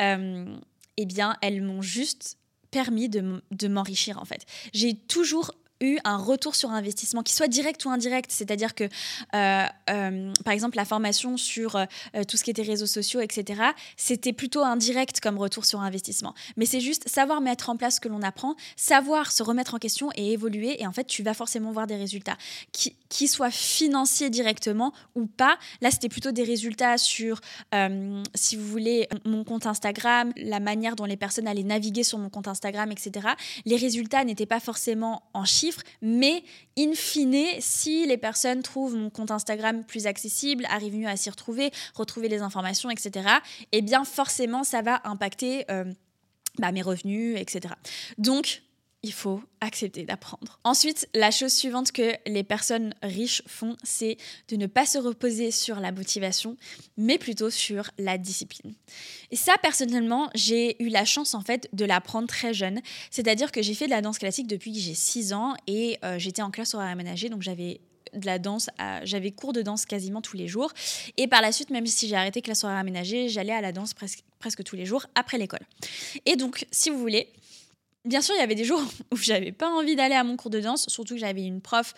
euh, 0.00 0.56
eh 0.96 1.04
bien 1.04 1.36
elles 1.42 1.60
m'ont 1.60 1.82
juste 1.82 2.38
permis 2.70 3.10
de 3.10 3.68
m'enrichir 3.68 4.18
en 4.18 4.24
fait. 4.24 4.46
J'ai 4.72 4.94
toujours 4.94 5.52
eu 5.82 5.98
un 6.04 6.16
retour 6.16 6.54
sur 6.54 6.70
investissement, 6.70 7.22
qui 7.22 7.32
soit 7.32 7.48
direct 7.48 7.84
ou 7.84 7.90
indirect. 7.90 8.30
C'est-à-dire 8.30 8.74
que, 8.74 8.84
euh, 8.84 9.64
euh, 9.90 10.32
par 10.44 10.54
exemple, 10.54 10.76
la 10.76 10.84
formation 10.84 11.36
sur 11.36 11.76
euh, 11.76 11.84
tout 12.26 12.36
ce 12.36 12.44
qui 12.44 12.50
était 12.50 12.62
réseaux 12.62 12.86
sociaux, 12.86 13.20
etc., 13.20 13.62
c'était 13.96 14.32
plutôt 14.32 14.62
indirect 14.62 15.20
comme 15.20 15.38
retour 15.38 15.64
sur 15.64 15.80
investissement. 15.80 16.34
Mais 16.56 16.66
c'est 16.66 16.80
juste 16.80 17.08
savoir 17.08 17.40
mettre 17.40 17.70
en 17.70 17.76
place 17.76 17.96
ce 17.96 18.00
que 18.00 18.08
l'on 18.08 18.22
apprend, 18.22 18.54
savoir 18.76 19.32
se 19.32 19.42
remettre 19.42 19.74
en 19.74 19.78
question 19.78 20.10
et 20.16 20.32
évoluer. 20.32 20.80
Et 20.80 20.86
en 20.86 20.92
fait, 20.92 21.04
tu 21.04 21.22
vas 21.22 21.34
forcément 21.34 21.72
voir 21.72 21.86
des 21.86 21.96
résultats, 21.96 22.36
qui, 22.72 22.96
qui 23.08 23.28
soient 23.28 23.50
financiers 23.50 24.30
directement 24.30 24.92
ou 25.14 25.26
pas. 25.26 25.58
Là, 25.80 25.90
c'était 25.90 26.08
plutôt 26.08 26.32
des 26.32 26.44
résultats 26.44 26.98
sur, 26.98 27.40
si 28.34 28.56
vous 28.56 28.66
voulez, 28.66 29.08
mon 29.24 29.44
compte 29.44 29.66
Instagram, 29.66 30.32
la 30.36 30.60
manière 30.60 30.96
dont 30.96 31.04
les 31.04 31.16
personnes 31.16 31.48
allaient 31.48 31.62
naviguer 31.62 32.04
sur 32.04 32.18
mon 32.18 32.30
compte 32.30 32.48
Instagram, 32.48 32.90
etc. 32.92 33.28
Les 33.64 33.76
résultats 33.76 34.24
n'étaient 34.24 34.46
pas 34.46 34.60
forcément 34.60 35.22
en 35.34 35.44
mais 36.00 36.42
in 36.78 36.92
fine, 36.94 37.60
si 37.60 38.06
les 38.06 38.16
personnes 38.16 38.62
trouvent 38.62 38.96
mon 38.96 39.10
compte 39.10 39.30
Instagram 39.30 39.84
plus 39.84 40.06
accessible, 40.06 40.66
arrivent 40.68 40.96
mieux 40.96 41.08
à 41.08 41.16
s'y 41.16 41.30
retrouver, 41.30 41.70
retrouver 41.94 42.28
les 42.28 42.42
informations, 42.42 42.90
etc., 42.90 43.28
eh 43.72 43.82
bien 43.82 44.04
forcément, 44.04 44.64
ça 44.64 44.82
va 44.82 45.00
impacter 45.04 45.64
euh, 45.70 45.84
bah, 46.58 46.72
mes 46.72 46.82
revenus, 46.82 47.36
etc. 47.38 47.74
Donc, 48.18 48.62
il 49.04 49.12
faut 49.12 49.42
accepter 49.60 50.04
d'apprendre. 50.04 50.60
Ensuite, 50.62 51.08
la 51.12 51.30
chose 51.30 51.52
suivante 51.52 51.90
que 51.90 52.14
les 52.26 52.44
personnes 52.44 52.94
riches 53.02 53.42
font, 53.46 53.76
c'est 53.82 54.16
de 54.48 54.56
ne 54.56 54.66
pas 54.66 54.86
se 54.86 54.98
reposer 54.98 55.50
sur 55.50 55.80
la 55.80 55.90
motivation, 55.90 56.56
mais 56.96 57.18
plutôt 57.18 57.50
sur 57.50 57.90
la 57.98 58.16
discipline. 58.16 58.74
Et 59.30 59.36
ça, 59.36 59.54
personnellement, 59.60 60.30
j'ai 60.34 60.80
eu 60.82 60.88
la 60.88 61.04
chance 61.04 61.34
en 61.34 61.40
fait 61.40 61.68
de 61.72 61.84
l'apprendre 61.84 62.28
très 62.28 62.54
jeune. 62.54 62.80
C'est-à-dire 63.10 63.50
que 63.50 63.60
j'ai 63.60 63.74
fait 63.74 63.86
de 63.86 63.90
la 63.90 64.02
danse 64.02 64.18
classique 64.18 64.46
depuis 64.46 64.72
que 64.72 64.78
j'ai 64.78 64.94
6 64.94 65.32
ans 65.32 65.54
et 65.66 65.98
euh, 66.04 66.18
j'étais 66.18 66.42
en 66.42 66.50
classe 66.50 66.74
horaire 66.74 66.90
aménagée, 66.90 67.28
donc 67.28 67.42
j'avais 67.42 67.80
de 68.14 68.26
la 68.26 68.38
danse, 68.38 68.68
j'avais 69.04 69.30
cours 69.30 69.54
de 69.54 69.62
danse 69.62 69.86
quasiment 69.86 70.20
tous 70.20 70.36
les 70.36 70.46
jours. 70.46 70.70
Et 71.16 71.28
par 71.28 71.40
la 71.40 71.50
suite, 71.50 71.70
même 71.70 71.86
si 71.86 72.08
j'ai 72.08 72.16
arrêté 72.16 72.42
classe 72.42 72.62
horaire 72.62 72.76
aménagée, 72.76 73.30
j'allais 73.30 73.54
à 73.54 73.62
la 73.62 73.72
danse 73.72 73.94
presque, 73.94 74.22
presque 74.38 74.62
tous 74.64 74.76
les 74.76 74.84
jours 74.84 75.06
après 75.14 75.38
l'école. 75.38 75.62
Et 76.26 76.36
donc, 76.36 76.66
si 76.70 76.90
vous 76.90 76.98
voulez, 76.98 77.28
Bien 78.04 78.20
sûr, 78.20 78.34
il 78.34 78.38
y 78.38 78.42
avait 78.42 78.54
des 78.54 78.64
jours 78.64 78.82
où 79.12 79.16
j'avais 79.16 79.52
pas 79.52 79.68
envie 79.68 79.96
d'aller 79.96 80.14
à 80.14 80.24
mon 80.24 80.36
cours 80.36 80.50
de 80.50 80.60
danse, 80.60 80.86
surtout 80.88 81.14
que 81.14 81.20
j'avais 81.20 81.44
une 81.44 81.60
prof 81.60 81.94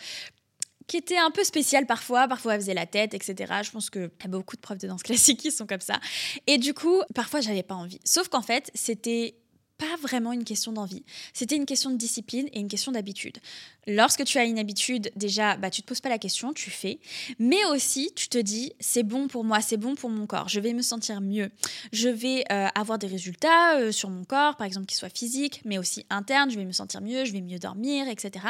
qui 0.87 0.99
était 0.99 1.16
un 1.16 1.30
peu 1.30 1.44
spéciale 1.44 1.87
parfois, 1.87 2.28
parfois 2.28 2.54
elle 2.54 2.61
faisait 2.61 2.75
la 2.75 2.87
tête, 2.87 3.14
etc. 3.14 3.52
Je 3.62 3.70
pense 3.70 3.88
qu'il 3.88 4.02
y 4.02 4.25
a 4.25 4.28
beaucoup 4.28 4.56
de 4.56 4.61
profs 4.61 4.78
de 4.78 4.87
danse 4.87 5.02
classique 5.04 5.40
qui 5.40 5.50
sont 5.50 5.66
comme 5.66 5.80
ça. 5.80 5.99
Et 6.46 6.58
du 6.58 6.75
coup, 6.75 7.00
parfois 7.14 7.40
j'avais 7.40 7.62
pas 7.62 7.75
envie. 7.75 8.00
Sauf 8.04 8.28
qu'en 8.28 8.42
fait, 8.42 8.70
c'était 8.75 9.37
pas 9.78 9.96
vraiment 10.02 10.32
une 10.32 10.44
question 10.44 10.73
d'envie. 10.73 11.04
C'était 11.32 11.56
une 11.56 11.66
question 11.66 11.90
de 11.90 11.96
discipline 11.96 12.49
et 12.52 12.61
une 12.61 12.68
question 12.68 12.92
d'habitude. 12.92 13.38
Lorsque 13.86 14.24
tu 14.24 14.38
as 14.38 14.44
une 14.44 14.58
habitude, 14.58 15.10
déjà, 15.16 15.56
bah, 15.56 15.70
tu 15.70 15.82
te 15.82 15.86
poses 15.86 16.00
pas 16.00 16.08
la 16.08 16.18
question, 16.18 16.52
tu 16.52 16.70
fais. 16.70 16.98
Mais 17.38 17.64
aussi, 17.66 18.12
tu 18.14 18.28
te 18.28 18.38
dis, 18.38 18.72
c'est 18.80 19.02
bon 19.02 19.28
pour 19.28 19.44
moi, 19.44 19.60
c'est 19.60 19.76
bon 19.76 19.94
pour 19.94 20.10
mon 20.10 20.26
corps, 20.26 20.48
je 20.48 20.60
vais 20.60 20.72
me 20.72 20.82
sentir 20.82 21.20
mieux. 21.20 21.50
Je 21.92 22.08
vais 22.08 22.44
euh, 22.50 22.68
avoir 22.74 22.98
des 22.98 23.06
résultats 23.06 23.76
euh, 23.76 23.92
sur 23.92 24.10
mon 24.10 24.24
corps, 24.24 24.56
par 24.56 24.66
exemple, 24.66 24.86
qui 24.86 24.94
soient 24.94 25.08
physiques, 25.08 25.60
mais 25.64 25.78
aussi 25.78 26.06
internes, 26.10 26.50
je 26.50 26.56
vais 26.56 26.64
me 26.64 26.72
sentir 26.72 27.00
mieux, 27.00 27.24
je 27.24 27.32
vais 27.32 27.40
mieux 27.40 27.58
dormir, 27.58 28.08
etc. 28.08 28.46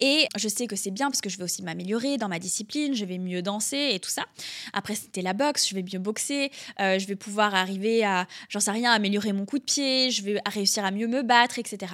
Et 0.00 0.26
je 0.36 0.48
sais 0.48 0.66
que 0.66 0.76
c'est 0.76 0.90
bien 0.90 1.08
parce 1.08 1.20
que 1.20 1.30
je 1.30 1.38
vais 1.38 1.44
aussi 1.44 1.62
m'améliorer 1.62 2.16
dans 2.18 2.28
ma 2.28 2.38
discipline, 2.38 2.94
je 2.94 3.04
vais 3.04 3.18
mieux 3.18 3.42
danser 3.42 3.90
et 3.92 4.00
tout 4.00 4.10
ça. 4.10 4.24
Après, 4.72 4.94
c'était 4.94 5.22
la 5.22 5.32
boxe, 5.32 5.68
je 5.68 5.74
vais 5.74 5.82
mieux 5.82 5.98
boxer, 5.98 6.50
euh, 6.80 6.98
je 6.98 7.06
vais 7.06 7.16
pouvoir 7.16 7.54
arriver 7.54 8.04
à, 8.04 8.26
j'en 8.48 8.60
sais 8.60 8.70
rien, 8.70 8.92
améliorer 8.92 9.32
mon 9.32 9.46
coup 9.46 9.58
de 9.58 9.64
pied, 9.64 10.10
je 10.10 10.22
vais 10.22 10.40
réussir 10.46 10.84
à 10.84 10.90
mieux 10.90 11.06
me 11.06 11.22
battre, 11.22 11.58
etc. 11.58 11.92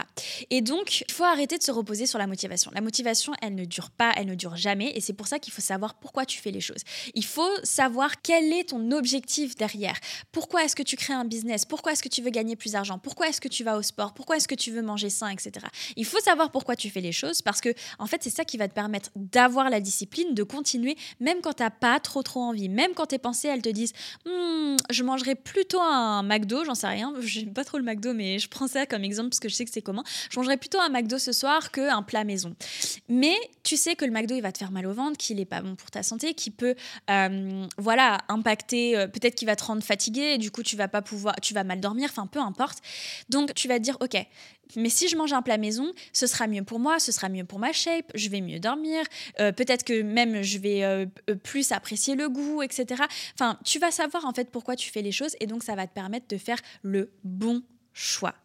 Et 0.50 0.60
donc, 0.60 1.02
il 1.08 1.12
faut 1.12 1.24
arrêter 1.24 1.58
de 1.58 1.62
se 1.62 1.70
reposer 1.70 2.06
sur 2.06 2.18
la 2.18 2.26
motivation. 2.26 2.71
La 2.74 2.80
motivation, 2.80 3.32
elle 3.42 3.54
ne 3.54 3.64
dure 3.64 3.90
pas, 3.90 4.12
elle 4.16 4.26
ne 4.26 4.34
dure 4.34 4.56
jamais. 4.56 4.92
Et 4.94 5.00
c'est 5.00 5.12
pour 5.12 5.26
ça 5.26 5.38
qu'il 5.38 5.52
faut 5.52 5.60
savoir 5.60 5.94
pourquoi 5.94 6.24
tu 6.24 6.38
fais 6.40 6.50
les 6.50 6.60
choses. 6.60 6.82
Il 7.14 7.24
faut 7.24 7.50
savoir 7.62 8.20
quel 8.22 8.52
est 8.52 8.70
ton 8.70 8.90
objectif 8.92 9.56
derrière. 9.56 9.96
Pourquoi 10.32 10.64
est-ce 10.64 10.76
que 10.76 10.82
tu 10.82 10.96
crées 10.96 11.12
un 11.12 11.24
business? 11.24 11.64
Pourquoi 11.64 11.92
est-ce 11.92 12.02
que 12.02 12.08
tu 12.08 12.22
veux 12.22 12.30
gagner 12.30 12.56
plus 12.56 12.72
d'argent? 12.72 12.98
Pourquoi 12.98 13.28
est-ce 13.28 13.40
que 13.40 13.48
tu 13.48 13.64
vas 13.64 13.76
au 13.76 13.82
sport? 13.82 14.14
Pourquoi 14.14 14.36
est-ce 14.36 14.48
que 14.48 14.54
tu 14.54 14.70
veux 14.70 14.82
manger 14.82 15.10
sain, 15.10 15.28
etc. 15.28 15.66
Il 15.96 16.04
faut 16.04 16.20
savoir 16.20 16.50
pourquoi 16.50 16.76
tu 16.76 16.90
fais 16.90 17.00
les 17.00 17.12
choses 17.12 17.42
parce 17.42 17.60
que, 17.60 17.70
en 17.98 18.06
fait, 18.06 18.22
c'est 18.22 18.30
ça 18.30 18.44
qui 18.44 18.56
va 18.56 18.68
te 18.68 18.74
permettre 18.74 19.10
d'avoir 19.16 19.70
la 19.70 19.80
discipline, 19.80 20.34
de 20.34 20.42
continuer, 20.42 20.96
même 21.20 21.40
quand 21.42 21.54
tu 21.54 21.62
n'as 21.62 21.70
pas 21.70 22.00
trop, 22.00 22.22
trop 22.22 22.40
envie. 22.40 22.68
Même 22.68 22.92
quand 22.94 23.06
tes 23.06 23.18
pensées, 23.18 23.48
elles 23.48 23.62
te 23.62 23.68
disent 23.68 23.92
hmm, 24.26 24.76
Je 24.90 25.02
mangerais 25.02 25.34
plutôt 25.34 25.80
un 25.80 26.22
McDo, 26.22 26.64
j'en 26.64 26.74
sais 26.74 26.88
rien. 26.88 27.12
J'aime 27.20 27.52
pas 27.52 27.64
trop 27.64 27.78
le 27.78 27.84
McDo, 27.84 28.14
mais 28.14 28.38
je 28.38 28.48
prends 28.48 28.68
ça 28.68 28.86
comme 28.86 29.04
exemple 29.04 29.30
parce 29.30 29.40
que 29.40 29.48
je 29.48 29.54
sais 29.54 29.64
que 29.64 29.70
c'est 29.70 29.82
comment. 29.82 30.04
Je 30.30 30.38
mangerais 30.38 30.56
plutôt 30.56 30.80
un 30.80 30.88
McDo 30.88 31.18
ce 31.18 31.32
soir 31.32 31.70
qu'un 31.70 32.02
plat 32.02 32.24
maison. 32.24 32.54
Mais 33.08 33.34
tu 33.62 33.76
sais 33.76 33.96
que 33.96 34.04
le 34.04 34.10
McDo, 34.10 34.34
il 34.34 34.40
va 34.40 34.52
te 34.52 34.58
faire 34.58 34.70
mal 34.70 34.86
au 34.86 34.92
ventre, 34.92 35.16
qu'il 35.16 35.36
n'est 35.36 35.44
pas 35.44 35.62
bon 35.62 35.74
pour 35.76 35.90
ta 35.90 36.02
santé, 36.02 36.34
qu'il 36.34 36.52
peut 36.52 36.74
euh, 37.10 37.66
voilà, 37.78 38.18
impacter, 38.28 38.96
euh, 38.96 39.06
peut-être 39.06 39.34
qu'il 39.34 39.46
va 39.46 39.56
te 39.56 39.64
rendre 39.64 39.82
fatigué, 39.82 40.38
du 40.38 40.50
coup, 40.50 40.62
tu 40.62 40.76
vas 40.76 40.88
pas 40.88 41.02
pouvoir, 41.02 41.36
tu 41.40 41.54
vas 41.54 41.64
mal 41.64 41.80
dormir, 41.80 42.08
enfin, 42.10 42.26
peu 42.26 42.40
importe. 42.40 42.78
Donc, 43.28 43.54
tu 43.54 43.68
vas 43.68 43.78
te 43.78 43.84
dire, 43.84 43.96
OK, 44.00 44.16
mais 44.76 44.88
si 44.88 45.08
je 45.08 45.16
mange 45.16 45.32
un 45.32 45.42
plat 45.42 45.58
maison, 45.58 45.92
ce 46.12 46.26
sera 46.26 46.46
mieux 46.46 46.64
pour 46.64 46.78
moi, 46.78 46.98
ce 46.98 47.12
sera 47.12 47.28
mieux 47.28 47.44
pour 47.44 47.58
ma 47.58 47.72
shape, 47.72 48.10
je 48.14 48.28
vais 48.28 48.40
mieux 48.40 48.58
dormir, 48.58 49.04
euh, 49.40 49.52
peut-être 49.52 49.84
que 49.84 50.02
même 50.02 50.42
je 50.42 50.58
vais 50.58 51.06
plus 51.42 51.72
apprécier 51.72 52.14
le 52.14 52.28
goût, 52.28 52.62
etc. 52.62 53.02
Enfin, 53.34 53.58
tu 53.64 53.78
vas 53.78 53.90
savoir 53.90 54.24
en 54.24 54.32
fait 54.32 54.50
pourquoi 54.50 54.76
tu 54.76 54.90
fais 54.90 55.02
les 55.02 55.12
choses 55.12 55.36
et 55.40 55.46
donc 55.46 55.62
ça 55.62 55.74
va 55.74 55.86
te 55.86 55.92
permettre 55.92 56.26
de 56.28 56.38
faire 56.38 56.58
le 56.82 57.10
bon 57.24 57.62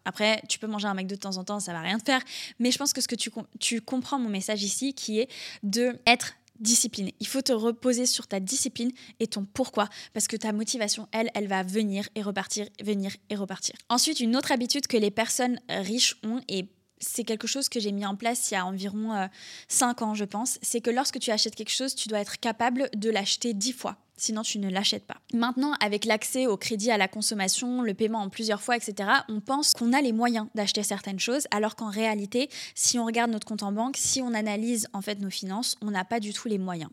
Après, 0.06 0.42
tu 0.50 0.60
peux 0.60 0.68
manger 0.68 0.88
un 0.88 0.94
McDo 0.94 1.16
de 1.16 1.20
temps 1.20 1.38
en 1.38 1.44
temps, 1.44 1.60
ça 1.60 1.74
va 1.74 1.82
rien 1.82 2.00
te 2.00 2.04
faire, 2.04 2.22
mais 2.60 2.72
je 2.72 2.78
pense 2.78 2.94
que 2.94 3.02
ce 3.02 3.08
que 3.08 3.16
tu, 3.16 3.32
tu 3.60 3.82
comprends 3.82 4.20
mon 4.20 4.30
message 4.30 4.64
ici, 4.64 4.94
qui 4.94 5.20
est 5.20 5.30
de 5.64 6.00
être 6.06 6.34
discipliné. 6.60 7.14
Il 7.20 7.28
faut 7.28 7.42
te 7.42 7.52
reposer 7.52 8.06
sur 8.06 8.28
ta 8.28 8.40
discipline 8.40 8.92
et 9.20 9.28
ton 9.28 9.46
pourquoi, 9.46 9.90
parce 10.14 10.28
que 10.28 10.36
ta 10.36 10.52
motivation, 10.52 11.08
elle, 11.12 11.30
elle 11.36 11.48
va 11.48 11.64
venir 11.64 12.10
et 12.16 12.22
repartir, 12.22 12.68
venir 12.84 13.16
et 13.30 13.36
repartir. 13.36 13.76
Ensuite, 13.90 14.20
une 14.20 14.36
autre 14.36 14.52
habitude 14.52 14.88
que 14.88 14.98
les 14.98 15.12
personnes 15.12 15.60
riches 15.70 16.16
ont 16.24 16.42
et 16.48 16.68
c'est 17.00 17.24
quelque 17.24 17.46
chose 17.46 17.70
que 17.70 17.80
j'ai 17.80 17.92
mis 17.92 18.08
en 18.08 18.16
place 18.16 18.50
il 18.50 18.56
y 18.56 18.58
a 18.58 18.66
environ 18.66 19.30
5 19.68 20.02
euh, 20.02 20.06
ans, 20.06 20.14
je 20.16 20.26
pense, 20.26 20.58
c'est 20.64 20.82
que 20.82 20.90
lorsque 20.90 21.20
tu 21.20 21.30
achètes 21.30 21.54
quelque 21.54 21.72
chose, 21.72 21.94
tu 21.94 22.08
dois 22.08 22.20
être 22.20 22.40
capable 22.40 22.90
de 22.96 23.12
l'acheter 23.12 23.54
10 23.54 23.74
fois 23.74 23.98
sinon 24.18 24.42
tu 24.42 24.60
ne 24.60 24.70
l'achètes 24.70 25.06
pas. 25.06 25.18
Maintenant, 25.34 25.74
avec 25.80 26.06
l'accès 26.06 26.48
au 26.48 26.58
crédit 26.58 26.92
à 26.92 26.98
la 26.98 27.08
consommation, 27.08 27.82
le 27.84 27.94
paiement 27.94 28.20
en 28.20 28.30
plusieurs 28.30 28.62
fois, 28.62 28.76
etc., 28.76 29.10
on 29.30 29.40
pense 29.40 29.74
qu'on 29.74 29.94
a 29.94 30.02
les 30.02 30.12
moyens 30.12 30.48
d'acheter 30.56 30.84
certaines 30.84 31.20
choses, 31.20 31.48
alors 31.52 31.76
qu'en 31.76 31.90
réalité, 31.90 32.50
si 32.76 32.98
on 32.98 33.06
regarde 33.06 33.32
notre 33.32 33.48
compte 33.48 33.64
en 33.64 33.72
banque, 33.72 33.96
si 33.98 34.22
on 34.22 34.34
analyse 34.34 34.88
en 34.94 35.02
fait 35.02 35.20
nos 35.20 35.30
finances, 35.30 35.78
on 35.82 35.92
n'a 35.92 36.04
pas 36.04 36.20
du 36.20 36.34
tout 36.34 36.48
les 36.48 36.58
moyens. 36.58 36.90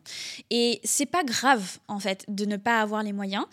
Et 0.51 0.79
c'est 0.83 1.05
pas 1.07 1.23
grave 1.23 1.79
en 1.87 1.99
fait 1.99 2.25
de 2.27 2.45
ne 2.45 2.57
pas 2.57 2.79
avoir 2.79 3.01
les 3.01 3.13
moyens. 3.13 3.45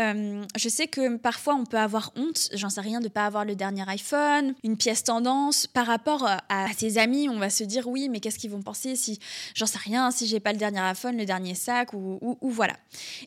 Euh, 0.00 0.44
je 0.56 0.68
sais 0.68 0.86
que 0.86 1.16
parfois 1.16 1.54
on 1.54 1.64
peut 1.64 1.78
avoir 1.78 2.12
honte, 2.16 2.48
j'en 2.54 2.70
sais 2.70 2.80
rien, 2.80 3.00
de 3.00 3.08
pas 3.08 3.26
avoir 3.26 3.44
le 3.44 3.56
dernier 3.56 3.88
iPhone, 3.88 4.54
une 4.62 4.76
pièce 4.76 5.02
tendance. 5.02 5.66
Par 5.66 5.86
rapport 5.86 6.26
à 6.48 6.68
ses 6.76 6.98
amis, 6.98 7.28
on 7.28 7.38
va 7.38 7.50
se 7.50 7.64
dire 7.64 7.88
oui, 7.88 8.08
mais 8.08 8.20
qu'est-ce 8.20 8.38
qu'ils 8.38 8.50
vont 8.50 8.62
penser 8.62 8.94
si 8.94 9.18
j'en 9.54 9.66
sais 9.66 9.78
rien, 9.78 10.10
si 10.12 10.26
j'ai 10.26 10.40
pas 10.40 10.52
le 10.52 10.58
dernier 10.58 10.80
iPhone, 10.80 11.16
le 11.16 11.24
dernier 11.24 11.54
sac 11.54 11.92
ou, 11.92 12.18
ou 12.22 12.50
voilà. 12.50 12.76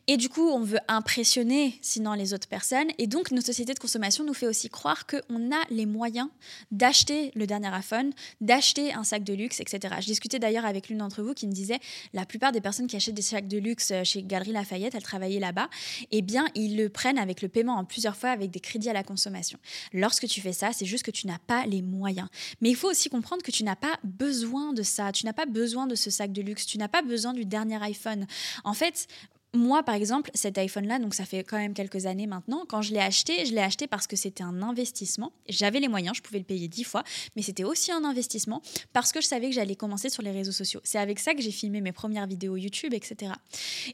Et 0.06 0.16
du 0.16 0.28
coup, 0.28 0.48
on 0.48 0.60
veut 0.60 0.80
impressionner 0.88 1.78
sinon 1.82 2.12
les 2.14 2.34
autres 2.34 2.48
personnes. 2.48 2.88
Et 2.98 3.06
donc, 3.06 3.30
nos 3.30 3.40
sociétés 3.40 3.74
de 3.74 3.78
consommation 3.78 4.24
nous 4.24 4.34
fait 4.34 4.46
aussi 4.46 4.68
croire 4.68 5.06
qu'on 5.06 5.52
a 5.52 5.62
les 5.70 5.86
moyens 5.86 6.28
d'acheter 6.70 7.32
le 7.34 7.46
dernier 7.46 7.68
iPhone, 7.68 8.12
d'acheter 8.40 8.92
un 8.92 9.04
sac 9.04 9.24
de 9.24 9.34
luxe, 9.34 9.60
etc. 9.60 9.94
Je 10.00 10.06
discutais 10.06 10.38
d'ailleurs 10.38 10.64
avec 10.64 10.88
l'une 10.88 10.98
d'entre 10.98 11.22
vous 11.22 11.34
qui 11.34 11.46
me 11.46 11.52
disait 11.52 11.78
la 12.12 12.26
plupart 12.26 12.52
des 12.52 12.60
personnes 12.60 12.86
qui 12.86 12.96
achètent 12.96 13.14
des 13.14 13.22
sacs 13.22 13.48
de 13.48 13.58
luxe 13.58 13.92
chez 14.04 14.22
Galerie 14.22 14.52
Lafayette, 14.52 14.94
elles 14.94 15.02
travaillaient 15.02 15.40
là-bas, 15.40 15.68
eh 16.10 16.22
bien, 16.22 16.46
ils 16.54 16.76
le 16.76 16.88
prennent 16.88 17.18
avec 17.18 17.42
le 17.42 17.48
paiement 17.48 17.76
en 17.76 17.84
plusieurs 17.84 18.16
fois 18.16 18.30
avec 18.30 18.50
des 18.50 18.60
crédits 18.60 18.90
à 18.90 18.92
la 18.92 19.02
consommation. 19.02 19.58
Lorsque 19.92 20.26
tu 20.26 20.40
fais 20.40 20.52
ça, 20.52 20.72
c'est 20.72 20.86
juste 20.86 21.04
que 21.04 21.10
tu 21.10 21.26
n'as 21.26 21.38
pas 21.38 21.66
les 21.66 21.82
moyens. 21.82 22.28
Mais 22.60 22.70
il 22.70 22.76
faut 22.76 22.90
aussi 22.90 23.08
comprendre 23.08 23.42
que 23.42 23.50
tu 23.50 23.64
n'as 23.64 23.76
pas 23.76 23.98
besoin 24.04 24.72
de 24.72 24.82
ça. 24.82 25.12
Tu 25.12 25.26
n'as 25.26 25.32
pas 25.32 25.46
besoin 25.46 25.86
de 25.86 25.94
ce 25.94 26.10
sac 26.10 26.32
de 26.32 26.42
luxe. 26.42 26.66
Tu 26.66 26.78
n'as 26.78 26.88
pas 26.88 27.02
besoin 27.02 27.32
du 27.32 27.44
dernier 27.44 27.82
iPhone. 27.82 28.26
En 28.64 28.74
fait, 28.74 29.06
moi, 29.52 29.82
par 29.82 29.94
exemple, 29.94 30.30
cet 30.34 30.58
iPhone-là, 30.58 30.98
donc 30.98 31.14
ça 31.14 31.24
fait 31.24 31.42
quand 31.42 31.58
même 31.58 31.74
quelques 31.74 32.06
années 32.06 32.26
maintenant, 32.26 32.64
quand 32.68 32.82
je 32.82 32.92
l'ai 32.92 33.00
acheté, 33.00 33.46
je 33.46 33.52
l'ai 33.52 33.60
acheté 33.60 33.86
parce 33.86 34.06
que 34.06 34.14
c'était 34.14 34.44
un 34.44 34.62
investissement. 34.62 35.32
J'avais 35.48 35.80
les 35.80 35.88
moyens, 35.88 36.16
je 36.16 36.22
pouvais 36.22 36.38
le 36.38 36.44
payer 36.44 36.68
dix 36.68 36.84
fois, 36.84 37.02
mais 37.34 37.42
c'était 37.42 37.64
aussi 37.64 37.90
un 37.90 38.04
investissement 38.04 38.62
parce 38.92 39.10
que 39.12 39.20
je 39.20 39.26
savais 39.26 39.48
que 39.48 39.54
j'allais 39.54 39.76
commencer 39.76 40.08
sur 40.08 40.22
les 40.22 40.30
réseaux 40.30 40.52
sociaux. 40.52 40.80
C'est 40.84 40.98
avec 40.98 41.18
ça 41.18 41.34
que 41.34 41.42
j'ai 41.42 41.50
filmé 41.50 41.80
mes 41.80 41.92
premières 41.92 42.26
vidéos 42.26 42.56
YouTube, 42.56 42.94
etc. 42.94 43.32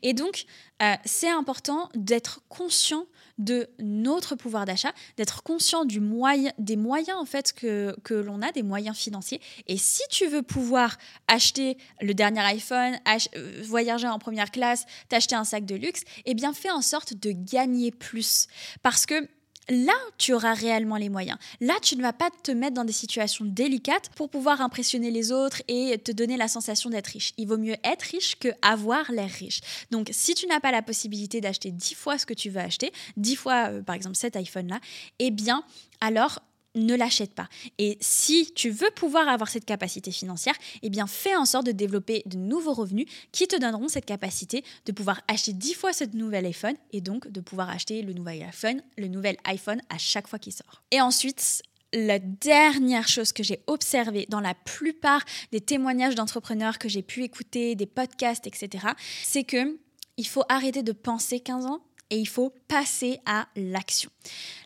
Et 0.03 0.13
donc, 0.13 0.45
euh, 0.83 0.95
c'est 1.05 1.31
important 1.31 1.89
d'être 1.95 2.43
conscient 2.49 3.07
de 3.39 3.69
notre 3.79 4.35
pouvoir 4.35 4.65
d'achat, 4.65 4.93
d'être 5.17 5.43
conscient 5.43 5.85
du 5.85 6.01
moyen, 6.01 6.53
des 6.59 6.77
moyens 6.77 7.19
en 7.19 7.25
fait 7.25 7.53
que, 7.53 7.97
que 8.03 8.15
l'on 8.15 8.43
a, 8.43 8.53
des 8.53 8.63
moyens 8.63 8.97
financiers. 8.97 9.41
Et 9.67 9.77
si 9.77 10.03
tu 10.11 10.27
veux 10.27 10.43
pouvoir 10.43 10.97
acheter 11.29 11.77
le 12.01 12.15
dernier 12.15 12.41
iPhone, 12.41 12.99
euh, 13.37 13.63
voyager 13.65 14.09
en 14.09 14.19
première 14.19 14.51
classe, 14.51 14.87
t'acheter 15.09 15.35
un 15.35 15.45
sac 15.45 15.65
de 15.65 15.75
luxe, 15.75 16.03
eh 16.25 16.35
bien 16.35 16.53
fais 16.53 16.71
en 16.71 16.83
sorte 16.83 17.15
de 17.15 17.33
gagner 17.33 17.91
plus. 17.91 18.47
Parce 18.83 19.07
que 19.07 19.29
là, 19.69 19.95
tu 20.19 20.33
auras 20.33 20.55
réellement 20.55 20.97
les 20.97 21.09
moyens. 21.09 21.39
Là, 21.61 21.75
tu 21.83 21.97
ne 21.97 22.03
vas 22.03 22.13
pas 22.13 22.31
te 22.43 22.53
mettre 22.53 22.75
dans 22.75 22.85
des 22.85 22.93
situations 22.93 23.45
délicates 23.45 24.11
pour 24.15 24.29
pouvoir 24.29 24.61
impressionner 24.61 25.11
les 25.11 25.33
autres 25.33 25.63
et 25.69 25.99
te 25.99 26.13
donner 26.13 26.37
la 26.37 26.49
sensation 26.49 26.91
d'être 26.91 27.09
riche. 27.09 27.33
Il 27.37 27.49
vaut 27.49 27.59
mieux 27.59 27.77
être 27.85 28.03
riche 28.03 28.39
que 28.39 28.49
avoir 28.63 29.11
l'air 29.11 29.31
riche. 29.31 29.61
Donc, 29.91 30.09
si 30.13 30.35
tu 30.35 30.47
n'as 30.47 30.61
pas 30.61 30.73
la 30.73 30.83
possibilité 30.83 31.41
d'acheter 31.41 31.71
10 31.71 31.95
fois 31.95 32.19
ce 32.19 32.27
que 32.27 32.35
tu 32.35 32.51
veux 32.51 32.61
acheter, 32.61 32.93
10 33.17 33.37
fois, 33.37 33.69
euh, 33.71 33.83
par 33.83 33.95
exemple, 33.95 34.17
cet 34.17 34.37
iPhone-là, 34.37 34.81
eh 35.19 35.31
bien, 35.31 35.65
alors 36.01 36.41
ne 36.77 36.95
l'achète 36.95 37.35
pas. 37.35 37.49
Et 37.79 37.99
si 38.01 38.53
tu 38.55 38.71
veux 38.71 38.91
pouvoir 38.95 39.29
avoir 39.29 39.49
cette 39.49 39.65
capacité 39.65 40.11
financière, 40.11 40.55
eh 40.83 40.91
bien 40.91 41.07
fais 41.07 41.35
en 41.35 41.45
sorte 41.45 41.67
de 41.67 41.73
développer 41.73 42.23
de 42.27 42.37
nouveaux 42.37 42.75
revenus 42.75 43.07
qui 43.33 43.49
te 43.49 43.57
donneront 43.57 43.89
cette 43.89 44.07
capacité 44.07 44.65
de 44.85 44.93
pouvoir 44.93 45.21
acheter 45.29 45.53
10 45.53 45.75
fois 45.75 45.93
ce 45.93 46.05
nouvel 46.15 46.47
iPhone 46.47 46.77
et 46.93 47.01
donc 47.01 47.29
de 47.29 47.41
pouvoir 47.41 47.71
acheter 47.71 48.03
le 48.03 48.13
nouvel 48.13 48.43
iPhone, 48.43 48.83
le 48.97 49.09
nouvel 49.09 49.37
iPhone 49.45 49.81
à 49.89 49.99
chaque 49.99 50.29
fois 50.29 50.39
qu'il 50.39 50.53
sort. 50.53 50.83
Et 50.91 51.01
ensuite, 51.01 51.63
la 51.93 52.19
dernière 52.19 53.09
chose 53.09 53.33
que 53.33 53.43
j'ai 53.43 53.61
observée 53.67 54.27
dans 54.29 54.41
la 54.41 54.55
plupart 54.55 55.23
des 55.53 55.61
témoignages 55.61 56.15
d'entrepreneurs 56.15 56.79
que 56.79 56.89
j'ai 56.89 57.03
pu 57.03 57.23
écouter, 57.23 57.75
des 57.75 57.87
podcasts, 57.87 58.47
etc., 58.47 58.89
c'est 59.23 59.45
que 59.45 59.79
il 60.19 60.27
faut 60.27 60.45
arrêter 60.49 60.83
de 60.83 60.93
penser 60.93 61.41
15 61.41 61.67
ans 61.67 61.81
et 62.11 62.19
il 62.19 62.29
faut 62.29 62.53
passer 62.69 63.21
à 63.27 63.49
l'action. 63.57 64.11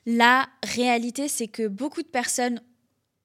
La 0.07 0.49
réalité, 0.63 1.29
c'est 1.29 1.49
que 1.49 1.67
beaucoup 1.67 2.03
de 2.03 2.09
personnes 2.09 2.61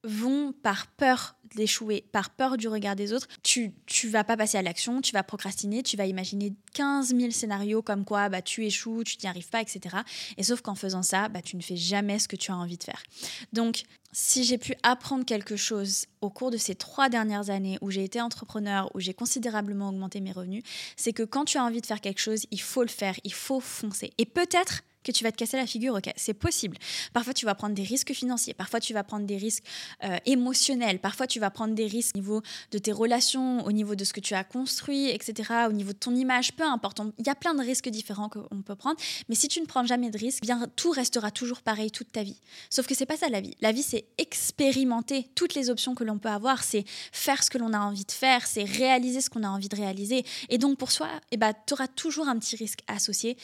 vont 0.04 0.52
par 0.52 0.86
peur 0.86 1.36
d'échouer, 1.54 2.04
par 2.12 2.30
peur 2.30 2.56
du 2.56 2.68
regard 2.68 2.96
des 2.96 3.12
autres, 3.12 3.28
tu 3.42 3.72
tu 3.86 4.08
vas 4.08 4.24
pas 4.24 4.36
passer 4.36 4.58
à 4.58 4.62
l'action, 4.62 5.00
tu 5.00 5.12
vas 5.12 5.22
procrastiner, 5.22 5.82
tu 5.82 5.96
vas 5.96 6.06
imaginer 6.06 6.54
15 6.74 7.14
000 7.16 7.30
scénarios 7.30 7.82
comme 7.82 8.04
quoi 8.04 8.28
bah, 8.28 8.42
tu 8.42 8.64
échoues, 8.64 9.04
tu 9.04 9.16
n'y 9.22 9.28
arrives 9.28 9.48
pas, 9.48 9.62
etc. 9.62 9.96
Et 10.36 10.42
sauf 10.42 10.60
qu'en 10.60 10.74
faisant 10.74 11.02
ça, 11.02 11.28
bah, 11.28 11.42
tu 11.42 11.56
ne 11.56 11.62
fais 11.62 11.76
jamais 11.76 12.18
ce 12.18 12.28
que 12.28 12.36
tu 12.36 12.50
as 12.50 12.56
envie 12.56 12.76
de 12.76 12.84
faire. 12.84 13.02
Donc, 13.52 13.82
si 14.18 14.44
j'ai 14.44 14.56
pu 14.56 14.74
apprendre 14.82 15.26
quelque 15.26 15.56
chose 15.56 16.06
au 16.22 16.30
cours 16.30 16.50
de 16.50 16.56
ces 16.56 16.74
trois 16.74 17.10
dernières 17.10 17.50
années 17.50 17.76
où 17.82 17.90
j'ai 17.90 18.02
été 18.02 18.18
entrepreneur, 18.18 18.90
où 18.94 19.00
j'ai 19.00 19.12
considérablement 19.12 19.90
augmenté 19.90 20.20
mes 20.20 20.32
revenus, 20.32 20.62
c'est 20.96 21.12
que 21.12 21.22
quand 21.22 21.44
tu 21.44 21.58
as 21.58 21.64
envie 21.64 21.82
de 21.82 21.86
faire 21.86 22.00
quelque 22.00 22.22
chose, 22.22 22.46
il 22.50 22.62
faut 22.62 22.80
le 22.80 22.88
faire, 22.88 23.14
il 23.24 23.34
faut 23.34 23.60
foncer. 23.60 24.14
Et 24.16 24.24
peut-être 24.24 24.80
que 25.06 25.12
tu 25.12 25.24
vas 25.24 25.30
te 25.30 25.36
casser 25.36 25.56
la 25.56 25.66
figure, 25.66 25.94
ok, 25.94 26.12
c'est 26.16 26.34
possible. 26.34 26.76
Parfois, 27.12 27.32
tu 27.32 27.46
vas 27.46 27.54
prendre 27.54 27.74
des 27.74 27.84
risques 27.84 28.12
financiers, 28.12 28.54
parfois, 28.54 28.80
tu 28.80 28.92
vas 28.92 29.04
prendre 29.04 29.24
des 29.24 29.36
risques 29.36 29.64
euh, 30.04 30.16
émotionnels, 30.26 30.98
parfois, 30.98 31.26
tu 31.26 31.38
vas 31.38 31.50
prendre 31.50 31.74
des 31.74 31.86
risques 31.86 32.16
au 32.16 32.18
niveau 32.18 32.42
de 32.72 32.78
tes 32.78 32.92
relations, 32.92 33.64
au 33.64 33.72
niveau 33.72 33.94
de 33.94 34.04
ce 34.04 34.12
que 34.12 34.20
tu 34.20 34.34
as 34.34 34.44
construit, 34.44 35.08
etc., 35.10 35.66
au 35.68 35.72
niveau 35.72 35.92
de 35.92 35.98
ton 35.98 36.14
image, 36.14 36.54
peu 36.54 36.64
importe. 36.64 37.00
Il 37.18 37.26
y 37.26 37.30
a 37.30 37.34
plein 37.34 37.54
de 37.54 37.62
risques 37.62 37.88
différents 37.88 38.28
qu'on 38.28 38.62
peut 38.62 38.74
prendre, 38.74 38.96
mais 39.28 39.34
si 39.34 39.48
tu 39.48 39.60
ne 39.60 39.66
prends 39.66 39.84
jamais 39.84 40.10
de 40.10 40.18
risques, 40.18 40.42
bien 40.42 40.66
tout 40.74 40.90
restera 40.90 41.30
toujours 41.30 41.62
pareil 41.62 41.90
toute 41.90 42.10
ta 42.10 42.22
vie. 42.22 42.40
Sauf 42.70 42.86
que 42.86 42.94
c'est 42.94 43.06
pas 43.06 43.16
ça 43.16 43.28
la 43.28 43.40
vie. 43.40 43.54
La 43.60 43.72
vie, 43.72 43.82
c'est 43.82 44.06
expérimenter 44.18 45.28
toutes 45.34 45.54
les 45.54 45.70
options 45.70 45.94
que 45.94 46.04
l'on 46.04 46.18
peut 46.18 46.28
avoir, 46.28 46.64
c'est 46.64 46.84
faire 47.12 47.42
ce 47.42 47.50
que 47.50 47.58
l'on 47.58 47.72
a 47.72 47.78
envie 47.78 48.04
de 48.04 48.12
faire, 48.12 48.46
c'est 48.46 48.64
réaliser 48.64 49.20
ce 49.20 49.30
qu'on 49.30 49.44
a 49.44 49.48
envie 49.48 49.68
de 49.68 49.76
réaliser. 49.76 50.24
Et 50.48 50.58
donc, 50.58 50.78
pour 50.78 50.90
soi, 50.90 51.08
eh 51.30 51.36
ben, 51.36 51.52
tu 51.66 51.74
auras 51.74 51.88
toujours 51.88 52.28
un 52.28 52.38
petit 52.38 52.56
risque 52.56 52.80
associé 52.88 53.36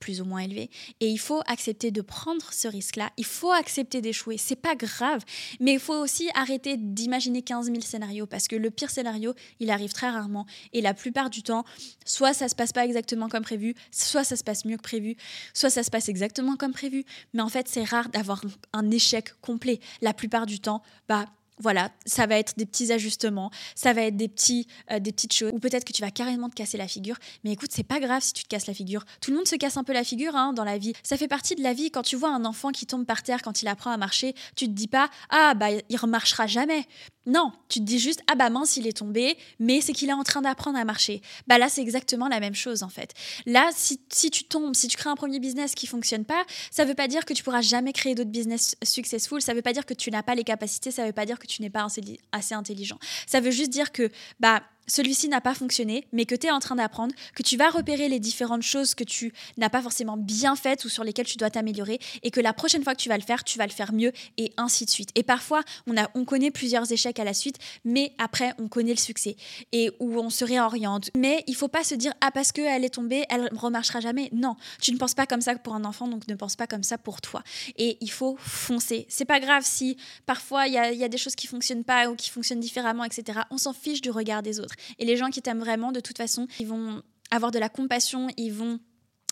plus 0.00 0.20
ou 0.20 0.24
moins 0.24 0.40
élevé. 0.40 0.70
Et 0.98 1.08
il 1.08 1.18
faut 1.18 1.42
accepter 1.46 1.90
de 1.90 2.00
prendre 2.00 2.52
ce 2.52 2.66
risque-là. 2.66 3.10
Il 3.16 3.24
faut 3.24 3.52
accepter 3.52 4.00
d'échouer. 4.00 4.38
C'est 4.38 4.56
pas 4.56 4.74
grave. 4.74 5.24
Mais 5.60 5.74
il 5.74 5.78
faut 5.78 5.94
aussi 5.94 6.28
arrêter 6.34 6.76
d'imaginer 6.76 7.42
15 7.42 7.66
000 7.66 7.80
scénarios 7.82 8.26
parce 8.26 8.48
que 8.48 8.56
le 8.56 8.70
pire 8.70 8.90
scénario, 8.90 9.34
il 9.60 9.70
arrive 9.70 9.92
très 9.92 10.10
rarement. 10.10 10.46
Et 10.72 10.80
la 10.80 10.94
plupart 10.94 11.30
du 11.30 11.42
temps, 11.42 11.64
soit 12.04 12.32
ça 12.32 12.48
se 12.48 12.54
passe 12.54 12.72
pas 12.72 12.84
exactement 12.84 13.28
comme 13.28 13.42
prévu, 13.42 13.74
soit 13.92 14.24
ça 14.24 14.36
se 14.36 14.42
passe 14.42 14.64
mieux 14.64 14.76
que 14.76 14.82
prévu, 14.82 15.16
soit 15.54 15.70
ça 15.70 15.82
se 15.82 15.90
passe 15.90 16.08
exactement 16.08 16.56
comme 16.56 16.72
prévu. 16.72 17.04
Mais 17.34 17.42
en 17.42 17.48
fait, 17.48 17.68
c'est 17.68 17.84
rare 17.84 18.08
d'avoir 18.08 18.42
un 18.72 18.90
échec 18.90 19.32
complet. 19.40 19.80
La 20.00 20.14
plupart 20.14 20.46
du 20.46 20.60
temps, 20.60 20.82
bah, 21.08 21.26
voilà, 21.60 21.90
ça 22.06 22.26
va 22.26 22.36
être 22.36 22.54
des 22.56 22.66
petits 22.66 22.92
ajustements, 22.92 23.50
ça 23.74 23.92
va 23.92 24.02
être 24.02 24.16
des, 24.16 24.28
petits, 24.28 24.66
euh, 24.90 24.98
des 24.98 25.12
petites 25.12 25.32
choses, 25.32 25.52
ou 25.52 25.58
peut-être 25.58 25.84
que 25.84 25.92
tu 25.92 26.02
vas 26.02 26.10
carrément 26.10 26.48
te 26.48 26.54
casser 26.54 26.78
la 26.78 26.88
figure. 26.88 27.16
Mais 27.44 27.52
écoute, 27.52 27.70
c'est 27.72 27.84
pas 27.84 28.00
grave 28.00 28.22
si 28.22 28.32
tu 28.32 28.44
te 28.44 28.48
casses 28.48 28.66
la 28.66 28.74
figure. 28.74 29.04
Tout 29.20 29.30
le 29.30 29.36
monde 29.36 29.46
se 29.46 29.56
casse 29.56 29.76
un 29.76 29.84
peu 29.84 29.92
la 29.92 30.04
figure 30.04 30.34
hein, 30.36 30.52
dans 30.52 30.64
la 30.64 30.78
vie. 30.78 30.94
Ça 31.02 31.16
fait 31.16 31.28
partie 31.28 31.54
de 31.54 31.62
la 31.62 31.72
vie. 31.72 31.90
Quand 31.90 32.02
tu 32.02 32.16
vois 32.16 32.30
un 32.30 32.44
enfant 32.44 32.70
qui 32.70 32.86
tombe 32.86 33.06
par 33.06 33.22
terre 33.22 33.42
quand 33.42 33.62
il 33.62 33.68
apprend 33.68 33.90
à 33.90 33.96
marcher, 33.96 34.34
tu 34.56 34.66
te 34.66 34.72
dis 34.72 34.88
pas 34.88 35.08
ah 35.28 35.54
bah 35.54 35.68
il 35.88 35.96
remarchera 35.96 36.46
jamais. 36.46 36.86
Non, 37.26 37.52
tu 37.68 37.80
te 37.80 37.84
dis 37.84 37.98
juste 37.98 38.22
ah 38.30 38.34
bah 38.34 38.48
mince 38.48 38.76
il 38.78 38.86
est 38.86 38.96
tombé, 38.96 39.36
mais 39.58 39.80
c'est 39.80 39.92
qu'il 39.92 40.08
est 40.08 40.14
en 40.14 40.22
train 40.22 40.40
d'apprendre 40.40 40.78
à 40.78 40.84
marcher. 40.84 41.20
Bah 41.46 41.58
là 41.58 41.68
c'est 41.68 41.82
exactement 41.82 42.28
la 42.28 42.40
même 42.40 42.54
chose 42.54 42.82
en 42.82 42.88
fait. 42.88 43.12
Là 43.44 43.70
si, 43.74 44.00
si, 44.10 44.30
tu 44.30 44.44
tombes, 44.44 44.74
si 44.74 44.88
tu 44.88 44.96
crées 44.96 45.10
un 45.10 45.16
premier 45.16 45.38
business 45.38 45.74
qui 45.74 45.86
fonctionne 45.86 46.24
pas, 46.24 46.44
ça 46.70 46.84
veut 46.84 46.94
pas 46.94 47.08
dire 47.08 47.26
que 47.26 47.34
tu 47.34 47.42
pourras 47.42 47.60
jamais 47.60 47.92
créer 47.92 48.14
d'autres 48.14 48.30
business 48.30 48.74
successful. 48.82 49.42
Ça 49.42 49.52
veut 49.52 49.62
pas 49.62 49.74
dire 49.74 49.84
que 49.84 49.94
tu 49.94 50.10
n'as 50.10 50.22
pas 50.22 50.34
les 50.34 50.44
capacités. 50.44 50.90
Ça 50.90 51.04
veut 51.04 51.12
pas 51.12 51.26
dire 51.26 51.38
que 51.38 51.46
tu 51.46 51.60
n'es 51.60 51.70
pas 51.70 51.86
assez 52.32 52.54
intelligent. 52.54 52.98
Ça 53.26 53.40
veut 53.40 53.50
juste 53.50 53.70
dire 53.70 53.92
que 53.92 54.10
bah 54.38 54.62
celui-ci 54.90 55.28
n'a 55.28 55.40
pas 55.40 55.54
fonctionné, 55.54 56.06
mais 56.12 56.26
que 56.26 56.34
tu 56.34 56.48
es 56.48 56.50
en 56.50 56.58
train 56.58 56.76
d'apprendre, 56.76 57.14
que 57.34 57.42
tu 57.42 57.56
vas 57.56 57.70
repérer 57.70 58.08
les 58.08 58.18
différentes 58.18 58.62
choses 58.62 58.94
que 58.94 59.04
tu 59.04 59.32
n'as 59.56 59.70
pas 59.70 59.80
forcément 59.80 60.16
bien 60.16 60.56
faites 60.56 60.84
ou 60.84 60.88
sur 60.88 61.04
lesquelles 61.04 61.26
tu 61.26 61.36
dois 61.36 61.50
t'améliorer, 61.50 61.98
et 62.22 62.30
que 62.30 62.40
la 62.40 62.52
prochaine 62.52 62.82
fois 62.82 62.94
que 62.94 63.00
tu 63.00 63.08
vas 63.08 63.16
le 63.16 63.22
faire, 63.22 63.44
tu 63.44 63.56
vas 63.56 63.66
le 63.66 63.72
faire 63.72 63.92
mieux, 63.92 64.12
et 64.36 64.52
ainsi 64.56 64.84
de 64.84 64.90
suite. 64.90 65.10
Et 65.14 65.22
parfois, 65.22 65.62
on, 65.86 65.96
a, 65.96 66.10
on 66.14 66.24
connaît 66.24 66.50
plusieurs 66.50 66.90
échecs 66.90 67.18
à 67.20 67.24
la 67.24 67.34
suite, 67.34 67.56
mais 67.84 68.12
après, 68.18 68.52
on 68.58 68.68
connaît 68.68 68.92
le 68.92 68.98
succès, 68.98 69.36
et 69.72 69.90
où 70.00 70.18
on 70.18 70.30
se 70.30 70.44
réoriente. 70.44 71.10
Mais 71.16 71.44
il 71.46 71.54
faut 71.54 71.68
pas 71.68 71.84
se 71.84 71.94
dire, 71.94 72.12
ah, 72.20 72.32
parce 72.32 72.50
qu'elle 72.50 72.84
est 72.84 72.90
tombée, 72.90 73.24
elle 73.30 73.48
remarchera 73.52 74.00
jamais. 74.00 74.28
Non, 74.32 74.56
tu 74.80 74.92
ne 74.92 74.98
penses 74.98 75.14
pas 75.14 75.26
comme 75.26 75.40
ça 75.40 75.54
pour 75.54 75.74
un 75.74 75.84
enfant, 75.84 76.08
donc 76.08 76.26
ne 76.26 76.34
pense 76.34 76.56
pas 76.56 76.66
comme 76.66 76.82
ça 76.82 76.98
pour 76.98 77.20
toi. 77.20 77.42
Et 77.76 77.96
il 78.00 78.10
faut 78.10 78.36
foncer. 78.38 79.06
C'est 79.08 79.24
pas 79.24 79.38
grave 79.38 79.62
si 79.64 79.96
parfois 80.26 80.66
il 80.66 80.74
y 80.74 80.78
a, 80.78 80.92
y 80.92 81.04
a 81.04 81.08
des 81.08 81.18
choses 81.18 81.36
qui 81.36 81.46
fonctionnent 81.46 81.84
pas 81.84 82.08
ou 82.08 82.16
qui 82.16 82.30
fonctionnent 82.30 82.60
différemment, 82.60 83.04
etc. 83.04 83.40
On 83.50 83.58
s'en 83.58 83.72
fiche 83.72 84.00
du 84.00 84.10
regard 84.10 84.42
des 84.42 84.58
autres. 84.58 84.74
Et 84.98 85.04
les 85.04 85.16
gens 85.16 85.30
qui 85.30 85.42
t'aiment 85.42 85.60
vraiment, 85.60 85.92
de 85.92 86.00
toute 86.00 86.16
façon, 86.16 86.46
ils 86.58 86.66
vont 86.66 87.02
avoir 87.30 87.50
de 87.50 87.58
la 87.58 87.68
compassion, 87.68 88.28
ils 88.36 88.52
vont 88.52 88.80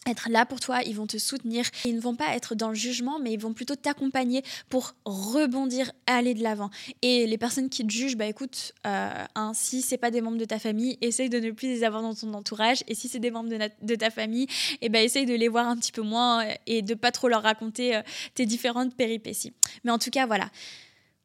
être 0.07 0.29
là 0.31 0.47
pour 0.47 0.61
toi, 0.61 0.83
ils 0.85 0.95
vont 0.95 1.07
te 1.07 1.19
soutenir. 1.19 1.65
Ils 1.85 1.95
ne 1.95 2.01
vont 2.01 2.15
pas 2.15 2.35
être 2.35 2.55
dans 2.55 2.69
le 2.69 2.75
jugement, 2.75 3.19
mais 3.19 3.33
ils 3.33 3.39
vont 3.39 3.53
plutôt 3.53 3.77
t'accompagner 3.77 4.43
pour 4.69 4.95
rebondir, 5.05 5.93
aller 6.07 6.35
de 6.35 6.43
l'avant. 6.43 6.71
Et 7.03 7.27
les 7.27 7.39
personnes 7.39 7.69
qui 7.69 7.87
te 7.87 7.93
jugent, 7.93 8.17
bah 8.17 8.27
écoute, 8.27 8.73
euh, 8.87 9.25
hein, 9.35 9.53
si 9.55 9.83
c'est 9.83 9.99
pas 9.99 10.11
des 10.11 10.21
membres 10.21 10.39
de 10.39 10.45
ta 10.45 10.59
famille, 10.59 10.99
essaye 11.01 11.29
de 11.29 11.39
ne 11.39 11.51
plus 11.51 11.69
les 11.69 11.85
avoir 11.85 12.03
dans 12.03 12.15
ton 12.15 12.33
entourage. 12.35 12.83
Et 12.89 12.95
si 12.95 13.09
c'est 13.09 13.19
des 13.19 13.31
membres 13.31 13.51
de, 13.83 13.95
ta 13.95 14.11
famille, 14.11 14.45
et 14.45 14.87
eh 14.87 14.89
ben 14.89 15.05
essaye 15.05 15.27
de 15.27 15.35
les 15.35 15.49
voir 15.49 15.69
un 15.69 15.77
petit 15.77 15.93
peu 15.93 16.03
moins 16.03 16.45
et 16.67 16.83
de 16.83 16.95
pas 16.95 17.13
trop 17.13 17.29
leur 17.29 17.43
raconter 17.43 17.97
euh, 17.97 18.03
tes 18.35 18.47
différentes 18.47 18.95
péripéties. 18.95 19.53
Mais 19.85 19.91
en 19.91 19.99
tout 19.99 20.11
cas, 20.11 20.27
voilà 20.27 20.51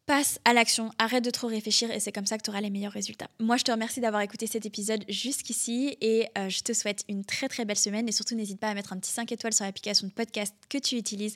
passe 0.06 0.40
à 0.46 0.54
l'action, 0.54 0.92
arrête 0.98 1.24
de 1.24 1.30
trop 1.30 1.48
réfléchir 1.48 1.90
et 1.92 2.00
c'est 2.00 2.12
comme 2.12 2.26
ça 2.26 2.38
que 2.38 2.44
tu 2.44 2.50
auras 2.50 2.62
les 2.62 2.70
meilleurs 2.70 2.92
résultats. 2.92 3.28
Moi, 3.40 3.58
je 3.58 3.64
te 3.64 3.72
remercie 3.72 4.02
d'avoir 4.02 4.22
écouté 4.22 4.48
cet 4.48 4.66
épisode 4.66 5.06
jusqu'ici 5.08 5.98
et 6.02 6.28
euh, 6.38 6.50
je 6.50 6.62
te 6.62 6.74
souhaite 6.74 7.06
une 7.08 7.24
très 7.24 7.48
très 7.48 7.66
belle 7.66 7.78
semaine 7.78 8.08
et 8.10 8.12
surtout 8.12 8.36
n'hésite 8.36 8.60
pas 8.60 8.70
à 8.70 8.74
mettre 8.74 8.94
un 8.94 8.98
petit 8.98 9.12
5 9.12 9.32
étoiles 9.32 9.54
sur 9.54 9.66
l'application 9.66 10.08
de 10.08 10.12
podcast 10.12 10.54
que 10.70 10.78
tu 10.78 10.98
utilises 10.98 11.32